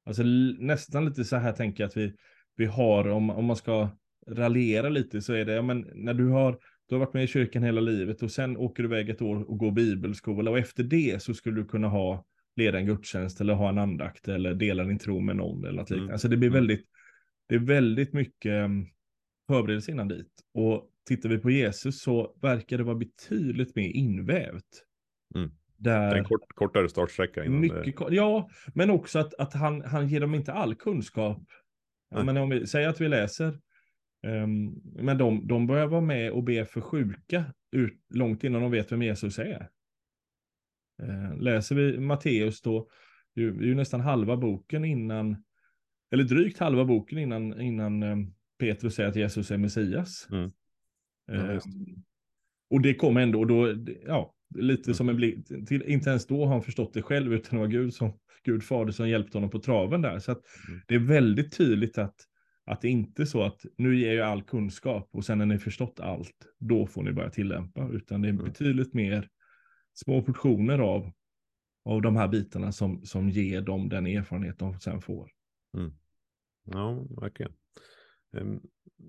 alltså 0.06 0.24
nästan 0.60 1.06
lite 1.06 1.26
så 1.26 1.36
här 1.36 1.54
tänker 1.54 1.84
jag 1.84 1.88
att 1.88 1.98
vi, 1.98 2.14
vi 2.56 2.66
har, 2.66 3.08
om, 3.08 3.30
om 3.30 3.46
man 3.46 3.56
ska 3.56 3.90
raljera 4.28 4.90
lite 4.90 5.22
så 5.22 5.34
är 5.34 5.46
det, 5.46 5.54
ja, 5.54 5.62
men 5.62 5.90
när 5.94 6.14
du 6.14 6.28
har, 6.28 6.60
du 6.90 6.96
har 6.96 7.00
varit 7.00 7.14
med 7.14 7.24
i 7.24 7.28
kyrkan 7.28 7.64
hela 7.64 7.82
livet 7.82 8.24
och 8.24 8.32
sen 8.32 8.58
åker 8.58 8.84
du 8.84 8.90
iväg 8.90 9.10
ett 9.10 9.22
år 9.22 9.50
och 9.50 9.58
går 9.58 9.72
bibelskola 9.72 10.52
och 10.52 10.60
efter 10.60 10.84
det 10.84 11.22
så 11.22 11.34
skulle 11.34 11.62
du 11.62 11.66
kunna 11.66 11.88
ha, 11.88 12.26
leda 12.56 12.78
en 12.78 12.86
gudstjänst 12.86 13.42
eller 13.42 13.54
ha 13.54 13.70
en 13.70 13.78
andakt 13.78 14.28
eller 14.28 14.54
dela 14.54 14.84
din 14.84 15.00
tro 15.00 15.20
med 15.20 15.36
någon 15.36 15.66
eller 15.66 15.78
något 15.78 15.90
Mm. 15.90 15.98
liknande. 16.00 16.14
Alltså 16.14 16.28
det 16.28 16.38
blir 16.38 16.50
Mm. 16.50 16.58
väldigt, 16.60 16.86
det 17.50 17.56
är 17.56 17.60
väldigt 17.60 18.14
mycket 18.14 18.52
um, 18.66 18.88
förberedelse 19.48 19.92
innan 19.92 20.08
dit. 20.08 20.32
Och 20.54 20.90
tittar 21.08 21.30
vi 21.30 21.38
på 21.38 21.52
Jesus 21.52 22.02
så 22.02 22.36
verkar 22.42 22.78
det 22.78 22.84
vara 22.84 22.96
betydligt 22.96 23.76
mer 23.76 23.90
invävt. 23.90 24.84
Mm. 25.36 25.52
Där... 25.78 26.16
En 26.16 26.24
kort, 26.24 26.54
kortare 26.56 26.90
startsträcka 26.90 27.46
innan 27.46 27.60
Mycket, 27.60 27.98
det, 27.98 28.16
ja, 28.16 28.50
men 28.74 28.90
också 28.90 29.20
att, 29.20 29.34
att 29.34 29.54
han, 29.54 29.82
han 29.82 30.08
ger 30.08 30.20
dem 30.20 30.36
inte 30.36 30.54
all 30.54 30.76
kunskap. 30.76 31.44
Nej. 32.12 32.26
men 32.26 32.38
om 32.38 32.50
vi 32.50 32.68
säger 32.68 32.90
att 32.90 33.02
vi 33.02 33.08
läser, 33.08 33.60
ehm, 34.28 34.74
men 34.96 35.18
de, 35.18 35.48
de 35.48 35.68
börjar 35.68 35.88
vara 35.88 36.02
med 36.02 36.32
och 36.32 36.44
be 36.44 36.66
för 36.66 36.82
sjuka 36.82 37.46
ut, 37.72 38.00
långt 38.14 38.44
innan 38.44 38.62
de 38.62 38.72
vet 38.72 38.92
vem 38.92 39.02
Jesus 39.02 39.40
är. 39.40 39.70
Eh, 41.04 41.38
läser 41.38 41.76
vi 41.76 42.00
Matteus 42.00 42.62
då, 42.62 42.88
det 43.36 43.42
är 43.42 43.46
ju, 43.46 43.76
nästan 43.76 44.02
halva 44.02 44.38
boken 44.38 44.86
innan, 44.86 45.44
eller 46.12 46.24
drygt 46.24 46.60
halva 46.60 46.86
boken 46.86 47.18
innan, 47.18 47.62
innan 47.62 48.04
ehm, 48.04 48.34
Petrus 48.60 48.96
säger 48.96 49.10
att 49.10 49.16
Jesus 49.16 49.52
är 49.52 49.58
Messias. 49.58 50.28
Mm. 50.32 50.52
Ja, 51.28 51.52
just. 51.54 51.68
och 52.70 52.82
det 52.82 52.94
kom 52.94 53.18
ändå, 53.18 53.40
och 53.40 53.48
då, 53.48 53.76
ja, 54.08 54.36
lite 54.56 54.90
Mm. 54.90 54.96
som 54.96 55.10
en 55.10 55.16
blick, 55.16 55.48
till, 55.68 55.84
inte 55.84 56.10
ens 56.10 56.28
då 56.28 56.46
har 56.46 56.52
han 56.54 56.62
förstått 56.62 56.94
det 56.94 57.02
själv, 57.02 57.34
utan 57.34 57.56
det 57.60 57.66
var 57.66 57.72
Gud 57.72 57.94
som, 57.94 58.14
Gud 58.44 58.64
fader 58.64 58.92
som 58.92 59.10
hjälpte 59.10 59.38
honom 59.38 59.50
på 59.50 59.60
traven 59.60 60.02
där. 60.02 60.20
Så 60.20 60.32
Mm. 60.32 60.44
det 60.88 60.96
är 60.96 61.00
väldigt 61.00 61.58
tydligt 61.58 61.98
att, 61.98 62.16
att 62.66 62.82
det 62.82 62.90
inte 62.90 63.22
är 63.22 63.26
så 63.26 63.44
att 63.44 63.66
nu 63.78 64.00
ger 64.00 64.14
jag 64.14 64.28
all 64.28 64.44
kunskap 64.44 65.10
och 65.12 65.26
sen 65.26 65.38
när 65.38 65.46
ni 65.46 65.58
förstått 65.60 66.00
allt, 66.00 66.36
då 66.60 66.88
får 66.88 67.04
ni 67.04 67.12
börja 67.12 67.30
tillämpa, 67.30 67.90
utan 67.94 68.22
det 68.22 68.28
är 68.28 68.34
Mm. 68.34 68.46
betydligt 68.46 68.94
mer 68.94 69.30
små 69.96 70.22
portioner 70.22 70.80
av, 70.80 71.12
av 71.86 72.02
de 72.02 72.16
här 72.16 72.28
bitarna 72.28 72.72
som, 72.72 73.06
som 73.06 73.30
ger 73.30 73.62
dem 73.62 73.90
den 73.90 74.08
erfarenhet 74.08 74.60
de 74.60 74.80
sen 74.80 75.02
får. 75.02 75.32
Mm. 75.78 75.92
Ja, 76.64 77.06
verkligen. 77.22 77.54
Ehm, 78.38 78.62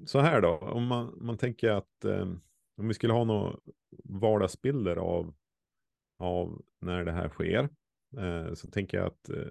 så 0.06 0.20
här 0.20 0.40
då, 0.40 0.58
om 0.58 0.86
man, 0.86 1.18
man 1.20 1.38
tänker 1.38 1.70
att 1.70 2.04
ehm, 2.04 2.40
om 2.76 2.88
vi 2.88 2.94
skulle 2.94 3.12
ha 3.12 3.24
några 3.24 3.56
vardagsbilder 4.04 4.96
av, 4.96 5.34
av 6.18 6.62
när 6.80 7.04
det 7.04 7.12
här 7.12 7.28
sker, 7.28 7.68
eh, 8.18 8.54
så 8.54 8.70
tänker 8.70 8.98
jag 8.98 9.06
att 9.06 9.28
eh, 9.28 9.48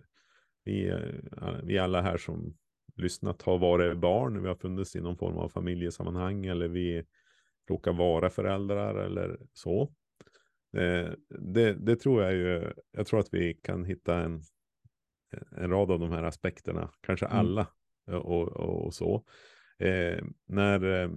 vi, 0.63 0.87
eh, 0.87 1.59
vi 1.63 1.77
alla 1.77 2.01
här 2.01 2.17
som 2.17 2.57
lyssnat 2.95 3.41
har 3.41 3.57
varit 3.57 3.97
barn, 3.97 4.41
vi 4.41 4.47
har 4.47 4.55
funnits 4.55 4.95
i 4.95 5.01
någon 5.01 5.17
form 5.17 5.37
av 5.37 5.49
familjesammanhang 5.49 6.45
eller 6.45 6.67
vi 6.67 7.05
råkar 7.69 7.93
vara 7.93 8.29
föräldrar 8.29 8.95
eller 8.95 9.39
så. 9.53 9.93
Eh, 10.75 11.11
Det, 11.29 11.73
det 11.73 11.95
tror 11.95 12.23
jag 12.23 12.33
ju, 12.33 12.73
jag 12.91 13.07
tror 13.07 13.19
att 13.19 13.33
vi 13.33 13.53
kan 13.53 13.85
hitta 13.85 14.19
en, 14.19 14.41
en 15.57 15.69
rad 15.69 15.91
av 15.91 15.99
de 15.99 16.11
här 16.11 16.23
aspekterna, 16.23 16.91
kanske 17.01 17.25
Mm. 17.25 17.37
alla 17.37 17.67
och, 18.07 18.25
och, 18.25 18.85
och 18.85 18.93
så. 18.93 19.25
Eh, 19.79 20.23
när, 20.45 21.03
eh, 21.03 21.09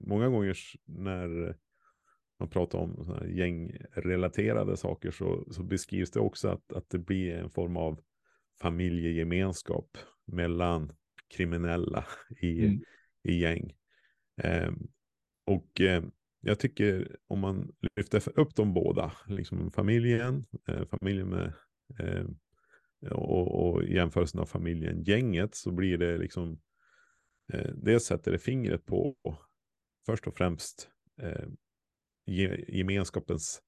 många 0.00 0.28
gånger 0.28 0.56
när 0.86 1.56
man 2.38 2.48
pratar 2.50 2.78
om 2.78 3.18
gängrelaterade 3.28 4.76
saker 4.76 5.10
så, 5.10 5.52
så 5.52 5.62
beskrivs 5.62 6.10
det 6.10 6.20
också 6.20 6.48
att, 6.48 6.72
att 6.72 6.90
det 6.90 6.98
blir 6.98 7.34
en 7.34 7.50
form 7.50 7.76
av 7.76 8.00
familjegemenskap 8.60 9.98
mellan 10.26 10.92
kriminella 11.28 12.06
i, 12.40 12.64
Mm. 12.66 12.82
i 13.22 13.38
gäng. 13.40 13.72
Eh, 14.42 14.70
och 15.46 15.80
eh, 15.80 16.02
jag 16.40 16.58
tycker 16.58 17.16
om 17.26 17.40
man 17.40 17.72
lyfter 17.96 18.38
upp 18.38 18.54
de 18.54 18.74
båda, 18.74 19.12
liksom 19.26 19.70
familjen, 19.70 20.46
eh, 20.68 20.84
familjen 20.84 21.28
med 21.28 21.52
eh, 21.98 22.26
och, 23.12 23.70
och 23.70 23.84
jämförelsen 23.84 24.40
av 24.40 24.46
familjen, 24.46 25.02
gänget, 25.02 25.54
så 25.54 25.70
blir 25.70 25.98
det 25.98 26.18
liksom, 26.18 26.60
eh, 27.52 27.70
det 27.74 28.00
sätter 28.00 28.32
det 28.32 28.38
fingret 28.38 28.86
på 28.86 29.16
först 30.06 30.26
och 30.26 30.36
främst 30.36 30.90
eh, 31.22 31.48
gemenskapens 32.68 33.62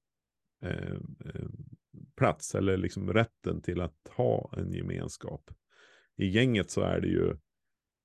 eh, 0.63 0.93
eh, 1.25 1.47
plats, 2.15 2.55
eller 2.55 2.77
liksom 2.77 3.13
rätten 3.13 3.61
till 3.61 3.81
att 3.81 4.07
ha 4.09 4.53
en 4.57 4.73
gemenskap. 4.73 5.51
I 6.17 6.27
gänget 6.27 6.71
så 6.71 6.81
är 6.81 7.01
det 7.01 7.07
ju, 7.07 7.29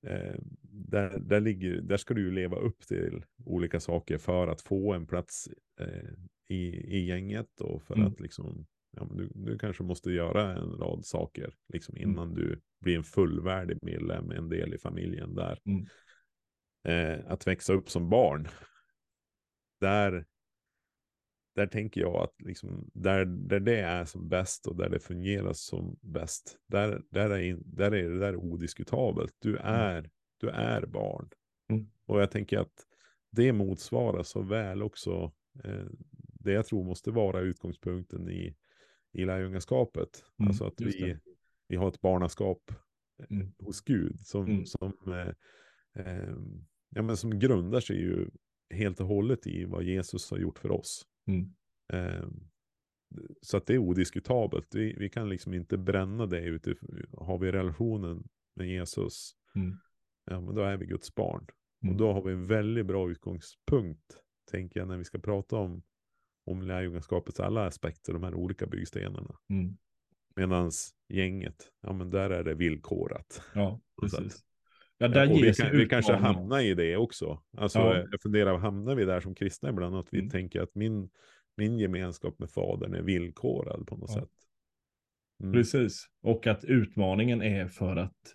eh, 0.07 0.39
där, 0.87 1.19
där, 1.19 1.39
ligger, 1.41 1.81
där 1.81 1.97
ska 1.97 2.13
du 2.13 2.21
ju 2.21 2.31
leva 2.31 2.57
upp 2.57 2.87
till 2.87 3.25
olika 3.45 3.79
saker 3.79 4.17
för 4.17 4.47
att 4.47 4.61
få 4.61 4.93
en 4.93 5.07
plats 5.07 5.49
eh, 5.79 6.09
i, 6.47 6.65
i 6.97 7.05
gänget 7.05 7.61
och 7.61 7.83
för 7.83 7.95
Mm. 7.95 8.07
att 8.07 8.19
liksom 8.19 8.65
ja, 8.91 9.07
du, 9.15 9.29
du 9.35 9.57
kanske 9.57 9.83
måste 9.83 10.11
göra 10.11 10.57
en 10.57 10.71
rad 10.71 11.05
saker 11.05 11.53
liksom 11.73 11.95
Mm. 11.95 12.09
innan 12.09 12.33
du 12.33 12.61
blir 12.81 12.97
en 12.97 13.03
fullvärdig 13.03 13.77
medlem, 13.81 14.31
en 14.31 14.49
del 14.49 14.73
i 14.73 14.77
familjen 14.77 15.35
där. 15.35 15.59
Mm. 15.65 15.85
Eh, 16.83 17.31
att 17.31 17.47
växa 17.47 17.73
upp 17.73 17.89
som 17.89 18.09
barn, 18.09 18.47
där, 19.79 20.25
där 21.55 21.67
tänker 21.67 22.01
jag 22.01 22.15
att 22.15 22.41
liksom, 22.41 22.89
där, 22.93 23.25
där 23.25 23.59
det 23.59 23.79
är 23.79 24.05
som 24.05 24.29
bäst 24.29 24.67
och 24.67 24.75
där 24.75 24.89
det 24.89 24.99
fungerar 24.99 25.53
som 25.53 25.97
bäst, 26.01 26.57
där, 26.67 27.01
där, 27.09 27.29
är, 27.29 27.39
in, 27.41 27.63
där 27.65 27.91
är 27.91 28.09
det 28.09 28.19
där 28.19 28.35
odiskutabelt. 28.35 29.35
Du 29.39 29.57
är, 29.57 30.09
du 30.39 30.49
är 30.49 30.85
barn. 30.85 31.29
Mm. 31.69 31.87
Och 32.05 32.21
jag 32.21 32.31
tänker 32.31 32.57
att 32.59 32.85
det 33.31 33.53
motsvarar 33.53 34.23
så 34.23 34.41
väl 34.41 34.81
också 34.83 35.31
eh, 35.63 35.85
det 36.39 36.51
jag 36.51 36.65
tror 36.65 36.83
måste 36.83 37.11
vara 37.11 37.39
utgångspunkten 37.39 38.29
i, 38.29 38.55
i 39.11 39.25
lärjungaskapet. 39.25 40.23
Mm, 40.39 40.47
alltså 40.47 40.65
att 40.65 40.81
vi, 40.81 41.17
vi 41.67 41.75
har 41.75 41.87
ett 41.87 42.01
barnaskap 42.01 42.71
eh, 42.71 42.75
Mm. 43.29 43.51
hos 43.59 43.81
Gud 43.81 44.19
som, 44.19 44.45
Mm. 44.45 44.65
som, 44.65 44.93
eh, 45.07 45.33
eh, 46.05 46.35
ja, 46.89 47.01
men 47.01 47.17
som 47.17 47.39
grundar 47.39 47.79
sig 47.79 47.97
ju 48.01 48.29
helt 48.69 48.99
och 48.99 49.07
hållet 49.07 49.47
i 49.47 49.65
vad 49.65 49.83
Jesus 49.83 50.31
har 50.31 50.37
gjort 50.37 50.59
för 50.59 50.71
oss. 50.71 51.05
Mm. 51.27 51.53
Eh, 51.93 52.27
så 53.41 53.57
att 53.57 53.65
det 53.65 53.73
är 53.73 53.77
odiskutabelt. 53.77 54.75
Vi, 54.75 54.95
vi 54.99 55.09
kan 55.09 55.29
liksom 55.29 55.53
inte 55.53 55.77
bränna 55.77 56.25
det 56.25 56.41
utifrån, 56.41 57.05
har 57.17 57.37
vi 57.37 57.51
relationen 57.51 58.27
med 58.55 58.67
Jesus, 58.69 59.35
Mm. 59.55 59.77
Ja 60.29 60.41
men 60.41 60.55
då 60.55 60.61
är 60.61 60.77
vi 60.77 60.85
Guds 60.85 61.15
barn. 61.15 61.47
Mm. 61.83 61.93
Och 61.93 61.99
då 61.99 62.13
har 62.13 62.21
vi 62.21 62.31
en 62.33 62.47
väldigt 62.47 62.85
bra 62.85 63.09
utgångspunkt, 63.11 64.17
tänker 64.51 64.79
jag, 64.79 64.87
när 64.87 64.97
vi 64.97 65.03
ska 65.03 65.19
prata 65.19 65.55
om, 65.55 65.83
om 66.45 66.61
lärjungaskapets 66.61 67.39
alla 67.39 67.65
aspekter, 67.65 68.13
de 68.13 68.23
här 68.23 68.33
olika 68.33 68.67
byggstenarna. 68.67 69.35
Mm. 69.49 69.77
Medan 70.35 70.71
gänget, 71.09 71.71
ja 71.81 71.93
men 71.93 72.09
där 72.09 72.29
är 72.29 72.43
det 72.43 72.53
villkorat. 72.53 73.41
Ja, 73.55 73.81
precis. 74.01 74.45
Ja, 74.97 75.07
där 75.07 75.31
och 75.31 75.37
vi, 75.37 75.53
kan, 75.53 75.77
vi 75.77 75.85
kanske 75.85 76.13
hamnar 76.13 76.59
i 76.59 76.73
det 76.73 76.97
också. 76.97 77.43
Alltså, 77.57 77.79
Ja. 77.79 78.05
Jag 78.11 78.21
funderar, 78.21 78.57
hamnar 78.57 78.95
vi 78.95 79.05
där 79.05 79.19
som 79.21 79.35
kristna 79.35 79.69
ibland? 79.69 79.95
Att 79.95 80.07
vi 80.11 80.19
Mm. 80.19 80.29
tänker 80.29 80.61
att 80.61 80.75
min, 80.75 81.09
min 81.57 81.79
gemenskap 81.79 82.39
med 82.39 82.49
fadern 82.51 82.93
är 82.93 83.01
villkorad 83.01 83.87
på 83.87 83.97
något 83.97 84.09
Ja. 84.15 84.21
sätt. 84.21 84.29
Mm. 85.43 85.53
Precis. 85.53 86.05
Och 86.21 86.47
att 86.47 86.63
utmaningen 86.63 87.41
är 87.41 87.67
för 87.67 87.95
att 87.95 88.33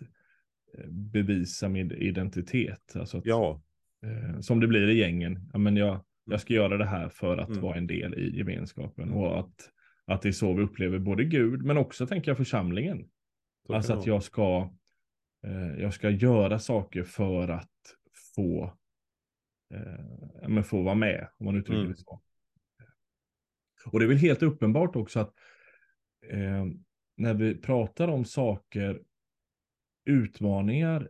bevisa 0.87 1.69
min 1.69 1.91
identitet. 1.91 2.95
Alltså 2.95 3.17
att, 3.17 3.25
Ja, 3.25 3.61
eh, 4.05 4.39
som 4.39 4.59
det 4.59 4.67
blir 4.67 4.89
i 4.89 4.97
gängen. 4.99 5.49
Ja, 5.53 5.59
men 5.59 5.77
jag, 5.77 6.05
jag 6.25 6.41
ska 6.41 6.53
göra 6.53 6.77
det 6.77 6.85
här 6.85 7.09
för 7.09 7.37
att 7.37 7.49
Mm. 7.49 7.61
vara 7.61 7.77
en 7.77 7.87
del 7.87 8.13
i 8.13 8.37
gemenskapen. 8.37 9.03
Mm. 9.03 9.17
Och 9.17 9.39
att, 9.39 9.69
att 10.05 10.21
det 10.21 10.27
är 10.27 10.31
så 10.31 10.53
vi 10.53 10.63
upplever 10.63 10.99
både 10.99 11.23
Gud, 11.23 11.63
men 11.65 11.77
också 11.77 12.07
tänker 12.07 12.31
jag 12.31 12.37
församlingen. 12.37 13.09
så 13.67 13.73
alltså 13.73 13.93
att 13.93 14.05
jag 14.07 14.23
ska, 14.23 14.73
eh, 15.47 15.81
jag 15.81 15.93
ska 15.93 16.09
göra 16.09 16.59
saker 16.59 17.03
för 17.03 17.47
att 17.47 17.69
få, 18.35 18.63
eh, 19.73 20.47
men 20.49 20.63
få 20.63 20.81
vara 20.83 20.95
med, 20.95 21.27
om 21.37 21.45
man 21.45 21.55
uttrycker 21.55 21.79
Mm. 21.81 21.91
det 21.91 21.97
så. 21.97 22.21
Och 23.91 23.99
det 23.99 24.05
är 24.05 24.09
väl 24.09 24.17
helt 24.17 24.43
uppenbart 24.43 24.95
också 24.95 25.19
att 25.19 25.33
eh, 26.29 26.65
när 27.17 27.33
vi 27.33 27.55
pratar 27.55 28.07
om 28.07 28.25
saker, 28.25 29.01
utmaningar, 30.05 31.09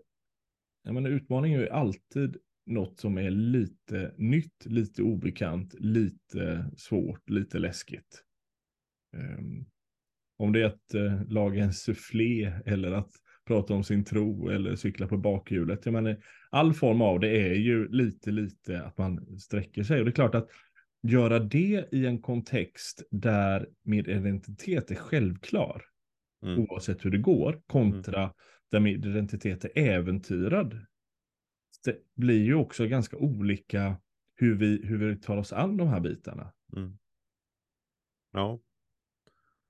jag 0.83 0.93
menar 0.93 1.09
utmaning 1.09 1.53
är 1.53 1.59
ju 1.59 1.69
alltid 1.69 2.37
något 2.65 2.99
som 2.99 3.17
är 3.17 3.29
lite 3.29 4.13
nytt, 4.17 4.65
lite 4.65 5.03
obekant, 5.03 5.75
lite 5.79 6.71
svårt, 6.77 7.29
lite 7.29 7.59
läskigt. 7.59 8.23
Ehm, 9.17 9.65
om 10.37 10.51
det 10.53 10.61
är 10.61 10.65
att 10.65 10.93
eh, 10.93 11.27
laga 11.27 11.63
en 11.63 11.73
soufflé 11.73 12.53
eller 12.65 12.91
att 12.91 13.11
prata 13.47 13.73
om 13.73 13.83
sin 13.83 14.05
tro 14.05 14.49
eller 14.49 14.75
cykla 14.75 15.07
på 15.07 15.17
bakhjulet. 15.17 15.85
Jag 15.85 15.93
menar, 15.93 16.17
all 16.49 16.73
form 16.73 17.01
av 17.01 17.19
det 17.19 17.29
är 17.29 17.53
ju 17.53 17.87
lite, 17.87 18.31
lite 18.31 18.81
att 18.83 18.97
man 18.97 19.39
sträcker 19.39 19.83
sig. 19.83 19.99
Och 19.99 20.05
det 20.05 20.11
är 20.11 20.15
klart 20.15 20.35
att 20.35 20.49
göra 21.07 21.39
det 21.39 21.87
i 21.91 22.05
en 22.05 22.21
kontext 22.21 23.03
där 23.11 23.67
min 23.83 24.09
identitet 24.09 24.91
är 24.91 24.95
självklar, 24.95 25.81
Mm. 26.43 26.59
oavsett 26.59 27.05
hur 27.05 27.09
det 27.11 27.17
går, 27.17 27.61
kontra 27.67 28.33
där 28.75 28.79
min 28.79 28.93
identitet 28.95 29.65
är 29.65 29.77
äventyrad. 29.77 30.85
Det 31.83 31.97
blir 32.15 32.43
ju 32.43 32.55
också 32.55 32.87
ganska 32.87 33.17
olika 33.17 33.97
hur 34.35 34.55
vi, 34.55 34.85
hur 34.85 34.97
vi 34.97 35.15
tar 35.15 35.37
oss 35.37 35.53
an 35.53 35.77
de 35.77 35.87
här 35.87 35.99
bitarna. 35.99 36.53
Mm. 36.75 36.97
Ja. 38.31 38.59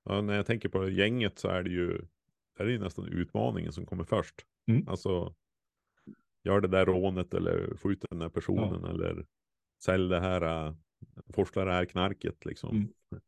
ja. 0.04 0.22
När 0.22 0.34
jag 0.34 0.46
tänker 0.46 0.70
på 0.70 0.90
gänget 0.90 1.40
så 1.40 1.48
är 1.48 1.64
det 1.64 1.70
ju, 1.70 2.02
det 2.58 2.64
är 2.64 2.68
ju 2.68 2.80
nästan 2.80 3.08
utmaningen 3.08 3.72
som 3.72 3.86
kommer 3.86 4.04
först. 4.04 4.46
Mm. 4.68 4.88
Alltså, 4.88 5.36
gör 6.44 6.62
det 6.62 6.68
där 6.68 6.86
rånet 6.86 7.34
eller 7.34 7.78
skjut 7.78 8.06
den 8.10 8.20
där 8.20 8.30
personen 8.30 8.86
eller 8.86 9.26
sälj 9.84 10.10
det 10.10 10.20
här, 10.20 10.68
uh, 10.68 10.76
forsla 11.34 11.66
det 11.66 11.72
här 11.72 11.86
knarket 11.86 12.46
liksom. 12.46 12.76
Mm. 12.76 13.22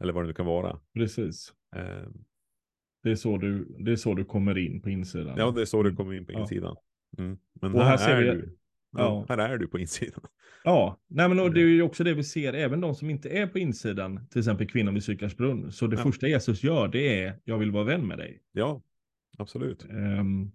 Eller 0.00 0.12
vad 0.12 0.22
det 0.22 0.26
nu 0.26 0.34
kan 0.34 0.46
vara. 0.46 0.80
Precis. 0.94 1.54
Eh, 1.76 2.08
Det 3.08 3.12
är 3.12 3.16
så 3.16 3.38
du, 3.38 3.76
det 3.78 3.92
är 3.92 3.96
så 3.96 4.14
du 4.14 4.24
kommer 4.24 4.58
in 4.58 4.82
på 4.82 4.90
insidan. 4.90 5.34
ja, 5.38 5.50
det 5.50 5.60
är 5.60 5.64
så 5.64 5.82
det 5.82 5.88
Mm. 5.88 5.96
kommer 5.96 6.14
in 6.14 6.26
på 6.26 6.32
Ja. 6.32 6.40
insidan. 6.40 6.76
Mm. 7.18 7.38
Men 7.60 7.74
här, 7.74 7.82
här 7.84 7.96
ser 7.96 8.10
är 8.22 8.34
vi- 8.34 8.40
du, 8.40 8.56
ja, 8.92 9.24
ja. 9.28 9.36
här 9.36 9.48
är 9.54 9.58
du 9.58 9.68
på 9.68 9.78
insidan. 9.78 10.20
Ja, 10.64 11.00
nej 11.08 11.28
men 11.28 11.40
och 11.40 11.52
det 11.54 11.60
är 11.60 11.66
ju 11.66 11.82
också 11.82 12.04
det 12.04 12.14
vi 12.14 12.24
ser, 12.24 12.52
även 12.52 12.80
de 12.80 12.94
som 12.94 13.10
inte 13.10 13.28
är 13.28 13.46
på 13.46 13.58
insidan, 13.58 14.26
till 14.30 14.38
exempel 14.38 14.66
kvinnan 14.68 14.94
vid 14.94 15.04
Sykarsbrunn. 15.04 15.72
Så 15.72 15.86
det 15.86 15.96
Ja. 15.96 16.02
första 16.02 16.28
Jesus 16.28 16.62
gör, 16.62 16.88
det 16.88 17.22
är, 17.24 17.40
jag 17.44 17.58
vill 17.58 17.70
vara 17.70 17.84
vän 17.84 18.06
med 18.06 18.18
dig. 18.18 18.42
Ja, 18.52 18.82
absolut. 19.38 19.84
Ehm, 19.84 20.50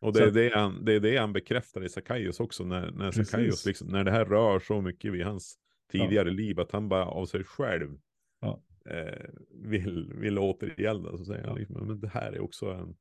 Och 0.00 0.12
det 0.12 0.20
är 0.22 0.26
att- 0.28 0.34
det, 0.34 0.50
han, 0.54 0.84
det 0.84 0.92
är 0.92 1.00
det 1.00 1.16
han 1.16 1.32
bekräftar 1.32 1.84
i 1.84 1.88
Sackaios 1.88 2.40
också, 2.40 2.64
när, 2.64 2.90
när 2.90 3.66
liksom, 3.66 3.88
när 3.88 4.04
det 4.04 4.10
här 4.10 4.24
rör 4.24 4.58
så 4.58 4.80
mycket 4.80 5.12
vid 5.12 5.24
hans 5.24 5.56
tidigare 5.92 6.30
liv, 6.30 6.60
att 6.60 6.72
han 6.72 6.88
bara 6.88 7.04
av 7.06 7.26
sig 7.26 7.44
själv 7.44 7.88
Ja. 7.90 7.98
Eh, 8.90 9.24
vill, 9.50 10.12
vill 10.14 10.38
återgälda, 10.38 11.18
så 11.18 11.24
säger 11.24 11.44
han 11.46 11.58
liksom, 11.58 11.86
men 11.86 12.00
det 12.00 12.08
här 12.08 12.32
är 12.32 12.40
också 12.40 12.66
en, 12.66 12.94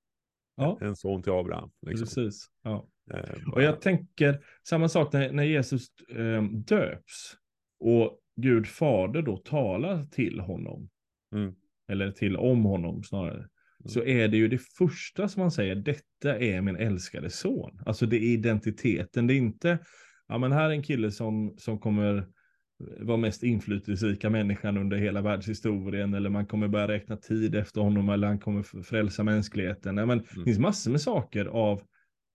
ja, 0.57 0.77
en 0.81 0.95
son 0.95 1.23
till 1.23 1.31
Abraham. 1.31 1.71
Liksom. 1.81 2.05
precis. 2.05 2.47
Ja. 2.63 2.87
Eh, 3.13 3.53
Och 3.53 3.63
jag 3.63 3.81
tänker 3.81 4.43
samma 4.67 4.89
sak 4.89 5.13
när, 5.13 5.31
när 5.31 5.43
Jesus 5.43 5.87
ehm, 6.15 6.63
döps 6.63 7.35
och 7.79 8.17
Gud 8.35 8.67
fader 8.67 9.21
då 9.21 9.37
talar 9.37 10.05
till 10.05 10.39
honom, 10.39 10.89
mm, 11.35 11.55
eller 11.87 12.11
till 12.11 12.37
om 12.37 12.63
honom 12.63 13.03
snarare, 13.03 13.47
så 13.85 14.03
är 14.03 14.27
det 14.27 14.37
ju 14.37 14.47
det 14.47 14.61
första 14.77 15.27
som 15.27 15.39
man 15.41 15.51
säger, 15.51 15.75
detta 15.75 16.39
är 16.39 16.61
min 16.61 16.75
älskade 16.75 17.29
son. 17.29 17.79
Alltså 17.85 18.05
det 18.05 18.17
är 18.17 18.33
identiteten, 18.33 19.27
det 19.27 19.33
är 19.33 19.37
inte, 19.37 19.79
ja 20.27 20.37
men 20.37 20.51
här 20.51 20.65
är 20.65 20.69
en 20.69 20.83
kille 20.83 21.11
som, 21.11 21.55
som 21.57 21.79
kommer 21.79 22.27
vara 22.99 23.17
mest 23.17 23.43
inflytelserika 23.43 24.29
människan 24.29 24.77
under 24.77 24.97
hela 24.97 25.21
världshistorien, 25.21 26.13
eller 26.13 26.29
man 26.29 26.45
kommer 26.45 26.67
börja 26.67 26.87
räkna 26.87 27.17
tid 27.17 27.55
efter 27.55 27.81
honom, 27.81 28.09
eller 28.09 28.27
han 28.27 28.39
kommer 28.39 28.83
frälsa 28.83 29.23
mänskligheten. 29.23 29.95
Nej, 29.95 30.05
men 30.05 30.17
det 30.17 30.31
Mm. 30.33 30.45
finns 30.45 30.59
massor 30.59 30.91
med 30.91 31.01
saker 31.01 31.45
av 31.45 31.81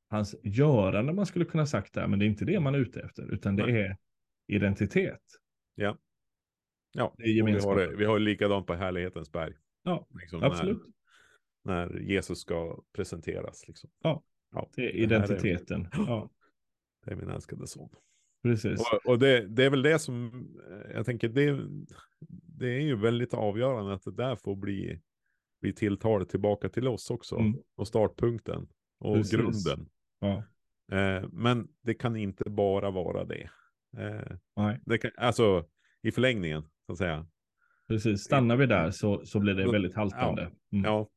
hans 0.09 0.35
görande 0.43 1.13
man 1.13 1.27
skulle 1.27 1.45
kunna 1.45 1.67
sagt 1.67 1.95
där, 1.95 2.07
men 2.07 2.19
det 2.19 2.25
är 2.25 2.27
inte 2.27 2.45
det 2.45 2.61
man 2.61 2.75
är 2.75 2.79
ute 2.79 3.01
efter, 3.01 3.33
utan 3.35 3.57
det 3.57 3.67
Nej. 3.67 3.81
är 3.83 3.97
identitet. 4.49 5.21
ja, 5.75 5.99
Det 7.19 7.25
är 7.25 7.43
och 7.43 7.49
vi 7.49 7.53
har, 7.61 7.77
det, 7.77 7.97
vi 7.97 8.05
har 8.05 8.19
likadant 8.19 8.67
på 8.67 8.75
härlighetens 8.75 9.33
berg. 9.33 9.55
Ja, 9.83 10.07
liksom, 10.21 10.43
Absolut. 10.43 10.83
När, 11.65 11.87
när 11.89 12.01
Jesus 12.01 12.39
ska 12.41 12.83
presenteras. 12.97 13.65
Liksom. 13.69 13.91
Ja, 14.03 14.23
ja 14.53 14.71
det 14.77 14.83
är 14.83 14.87
här 14.87 14.93
är- 14.95 15.03
identiteten. 15.03 15.89
Ja, 15.93 16.31
Det 17.05 17.11
är 17.13 17.17
min 17.17 17.31
älskade 17.31 17.67
son. 17.67 17.89
Precis. 18.51 18.81
Och, 18.81 19.11
och 19.11 19.19
det, 19.19 19.47
det 19.47 19.65
är 19.65 19.71
väl 19.71 19.83
det 19.83 19.99
som, 19.99 20.27
eh, 20.71 20.95
jag 20.95 21.07
tänker, 21.07 21.29
det, 21.29 21.67
det 22.59 22.67
är 22.69 22.81
ju 22.81 22.97
väldigt 22.97 23.35
avgörande 23.35 23.95
att 23.95 24.05
det 24.05 24.13
där 24.17 24.37
får 24.37 24.57
bli, 24.57 25.01
bli 25.61 25.73
tilltalet 25.73 26.29
tillbaka 26.29 26.69
till 26.69 26.89
oss 26.89 27.11
också. 27.11 27.37
Mm. 27.37 27.55
Och 27.77 27.89
startpunkten 27.89 28.69
och 28.99 29.17
Precis. 29.17 29.33
grunden. 29.33 29.89
Ja, 30.21 30.43
Eh, 30.93 31.29
men 31.33 31.69
det 31.83 31.95
kan 31.95 32.17
inte 32.17 32.51
bara 32.51 32.91
vara 32.91 33.25
det. 33.25 33.51
Eh, 33.99 34.37
nej. 34.57 34.81
det 34.87 34.99
kan, 34.99 35.11
alltså 35.17 35.67
i 36.03 36.13
förlängningen, 36.13 36.63
så 36.87 36.93
att 36.93 36.99
säga. 36.99 37.27
Precis, 37.89 38.21
stannar 38.25 38.57
vi 38.57 38.67
där 38.67 38.91
så, 38.91 39.25
så 39.25 39.41
blir 39.41 39.55
det 39.55 39.73
väldigt 39.73 39.95
haltande. 39.95 40.43
Mm. 40.43 40.85
Ja. 40.85 41.09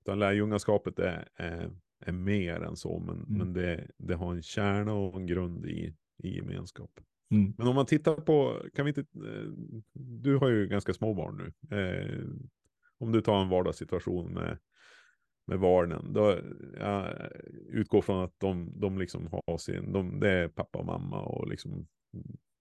Utan 0.00 0.18
lärjungaskapet 0.18 0.98
är, 0.98 1.28
är, 1.34 1.70
är 2.06 2.12
mer 2.12 2.60
än 2.60 2.76
så, 2.76 2.98
men, 2.98 3.16
Mm. 3.16 3.38
men 3.38 3.52
det, 3.52 3.90
det 3.98 4.14
har 4.14 4.34
en 4.34 4.42
kärna 4.42 4.92
och 4.94 5.16
en 5.16 5.26
grund 5.26 5.66
i, 5.66 5.94
i 6.22 6.36
gemenskap. 6.36 6.90
Mm. 7.30 7.54
Men 7.58 7.66
om 7.66 7.74
man 7.74 7.86
tittar 7.86 8.14
på, 8.14 8.62
kan 8.74 8.84
vi 8.84 8.88
inte, 8.88 9.00
eh, 9.00 9.48
du 9.92 10.36
har 10.36 10.48
ju 10.48 10.66
ganska 10.66 10.92
små 10.92 11.14
barn 11.14 11.36
nu. 11.36 11.52
Eh, 11.76 12.24
om 12.98 13.12
du 13.12 13.20
tar 13.20 13.42
en 13.42 13.48
vardagssituation 13.48 14.34
med, 14.34 14.58
med 15.46 15.60
barnen, 15.60 16.12
då 16.12 16.38
jag 16.78 17.14
utgår 17.68 18.02
från 18.02 18.24
att 18.24 18.34
de, 18.38 18.80
de 18.80 18.98
liksom 18.98 19.28
har 19.46 19.58
sin, 19.58 19.92
de, 19.92 20.20
det 20.20 20.30
är 20.30 20.48
pappa 20.48 20.78
och 20.78 20.86
mamma 20.86 21.22
och 21.22 21.48
liksom, 21.48 21.86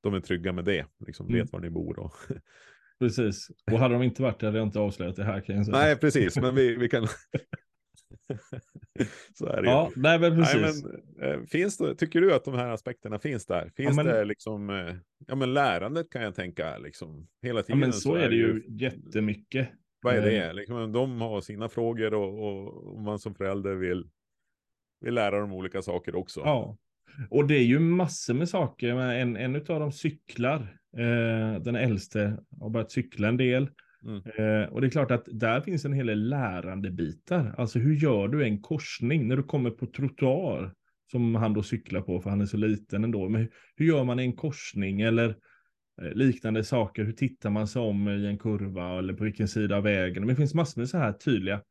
de 0.04 0.14
är 0.14 0.20
trygga 0.20 0.54
med 0.54 0.66
det, 0.66 0.86
liksom 1.06 1.28
Mm. 1.28 1.40
vet 1.40 1.54
var 1.54 1.60
ni 1.60 1.70
bor 1.70 2.00
och 2.00 2.14
Precis. 3.00 3.48
Och 3.72 3.80
hade 3.80 3.94
de 3.94 4.04
inte 4.04 4.22
varit 4.22 4.40
det 4.40 4.46
hade 4.46 4.58
jag 4.58 4.68
inte 4.68 4.80
avslöjat 4.80 5.16
det 5.16 5.24
här 5.24 5.42
kan 5.42 5.56
jag 5.56 5.66
säga. 5.66 5.78
Nej, 5.78 5.96
precis, 5.96 6.38
men 6.38 6.56
vi, 6.56 6.76
vi 6.76 6.90
kan... 6.90 7.08
så 9.34 9.46
är 9.46 9.62
det 9.62 9.68
ju. 9.68 9.74
Ja, 9.74 9.92
nej 9.96 10.20
men 10.20 10.36
precis. 10.36 10.62
Nej, 10.62 10.74
men, 10.84 11.02
finns 11.52 11.78
det, 11.78 11.96
tycker 11.96 12.22
du 12.22 12.34
att 12.34 12.46
de 12.46 12.54
här 12.54 12.70
aspekterna 12.70 13.20
finns 13.20 13.46
där? 13.46 13.72
Finns 13.76 13.96
men- 13.96 14.06
det 14.06 14.26
liksom, 14.26 14.70
eh, 14.70 14.96
ja 15.28 15.36
men 15.36 15.54
lärandet 15.54 16.10
kan 16.10 16.22
jag 16.22 16.36
tänka 16.36 16.78
liksom 16.78 17.28
hela 17.42 17.60
ja, 17.60 17.64
tiden. 17.64 17.80
men 17.80 17.94
så 17.94 18.16
är 18.16 18.30
det 18.30 18.36
ju 18.36 18.64
jättemycket. 18.68 19.70
Vad 20.02 20.14
är 20.16 20.18
Eh, 20.18 20.24
det? 20.24 20.54
Liksom, 20.54 20.92
de 20.92 21.22
har 21.22 21.42
sina 21.42 21.70
frågor 21.70 22.14
och, 22.14 22.40
och, 22.48 22.94
och 22.94 23.02
man 23.02 23.20
som 23.20 23.36
förälder 23.36 23.76
vill, 23.76 24.10
vill 25.02 25.14
lära 25.14 25.40
dem 25.40 25.54
olika 25.54 25.82
saker 25.82 26.16
också. 26.16 26.40
Ja. 26.40 26.78
Och 27.30 27.48
det 27.48 27.56
är 27.56 27.64
ju 27.64 27.80
massor 27.80 28.34
med 28.34 28.50
saker. 28.50 28.96
Men 28.96 29.10
En, 29.10 29.36
en 29.38 29.56
av 29.56 29.62
dem 29.80 29.92
cyklar. 29.92 30.76
Eh, 30.98 31.62
den 31.62 31.76
äldste 31.76 32.38
har 32.60 32.70
börjat 32.70 32.92
cykla 32.92 33.28
en 33.28 33.38
del. 33.38 33.70
Mm. 34.04 34.18
Eh, 34.18 34.70
och 34.70 34.82
det 34.82 34.88
är 34.88 34.92
klart 34.92 35.12
att 35.12 35.26
där 35.32 35.62
finns 35.62 35.86
en 35.86 35.94
hel 35.94 36.08
del 36.08 36.30
lärande 36.30 36.92
bitar. 36.92 37.56
Alltså 37.58 37.80
hur 37.80 37.94
gör 37.96 38.28
du 38.28 38.44
en 38.44 38.62
korsning 38.62 39.28
när 39.28 39.38
du 39.38 39.44
kommer 39.44 39.70
på 39.72 39.86
trottoar? 39.86 40.74
Som 41.12 41.36
han 41.36 41.54
då 41.54 41.64
cyklar 41.64 42.02
på 42.02 42.22
för 42.22 42.30
han 42.30 42.42
är 42.42 42.46
så 42.46 42.58
liten 42.58 43.04
ändå. 43.04 43.30
Men 43.30 43.42
hur, 43.42 43.50
hur 43.76 43.86
gör 43.86 44.04
man 44.04 44.20
en 44.20 44.34
korsning 44.34 45.02
eller 45.02 45.30
eh, 46.02 46.12
liknande 46.14 46.64
saker? 46.64 47.04
Hur 47.04 47.14
tittar 47.14 47.50
man 47.50 47.68
sig 47.68 47.82
om 47.82 48.10
i 48.10 48.26
en 48.26 48.38
kurva 48.38 48.98
eller 49.00 49.14
på 49.14 49.24
vilken 49.24 49.48
sida 49.48 49.78
av 49.78 49.84
vägen? 49.84 50.22
Men 50.22 50.28
det 50.28 50.36
finns 50.36 50.54
massor 50.54 50.82
med 50.82 50.90
så 50.90 50.98
här 50.98 51.14
tydliga 51.14 51.62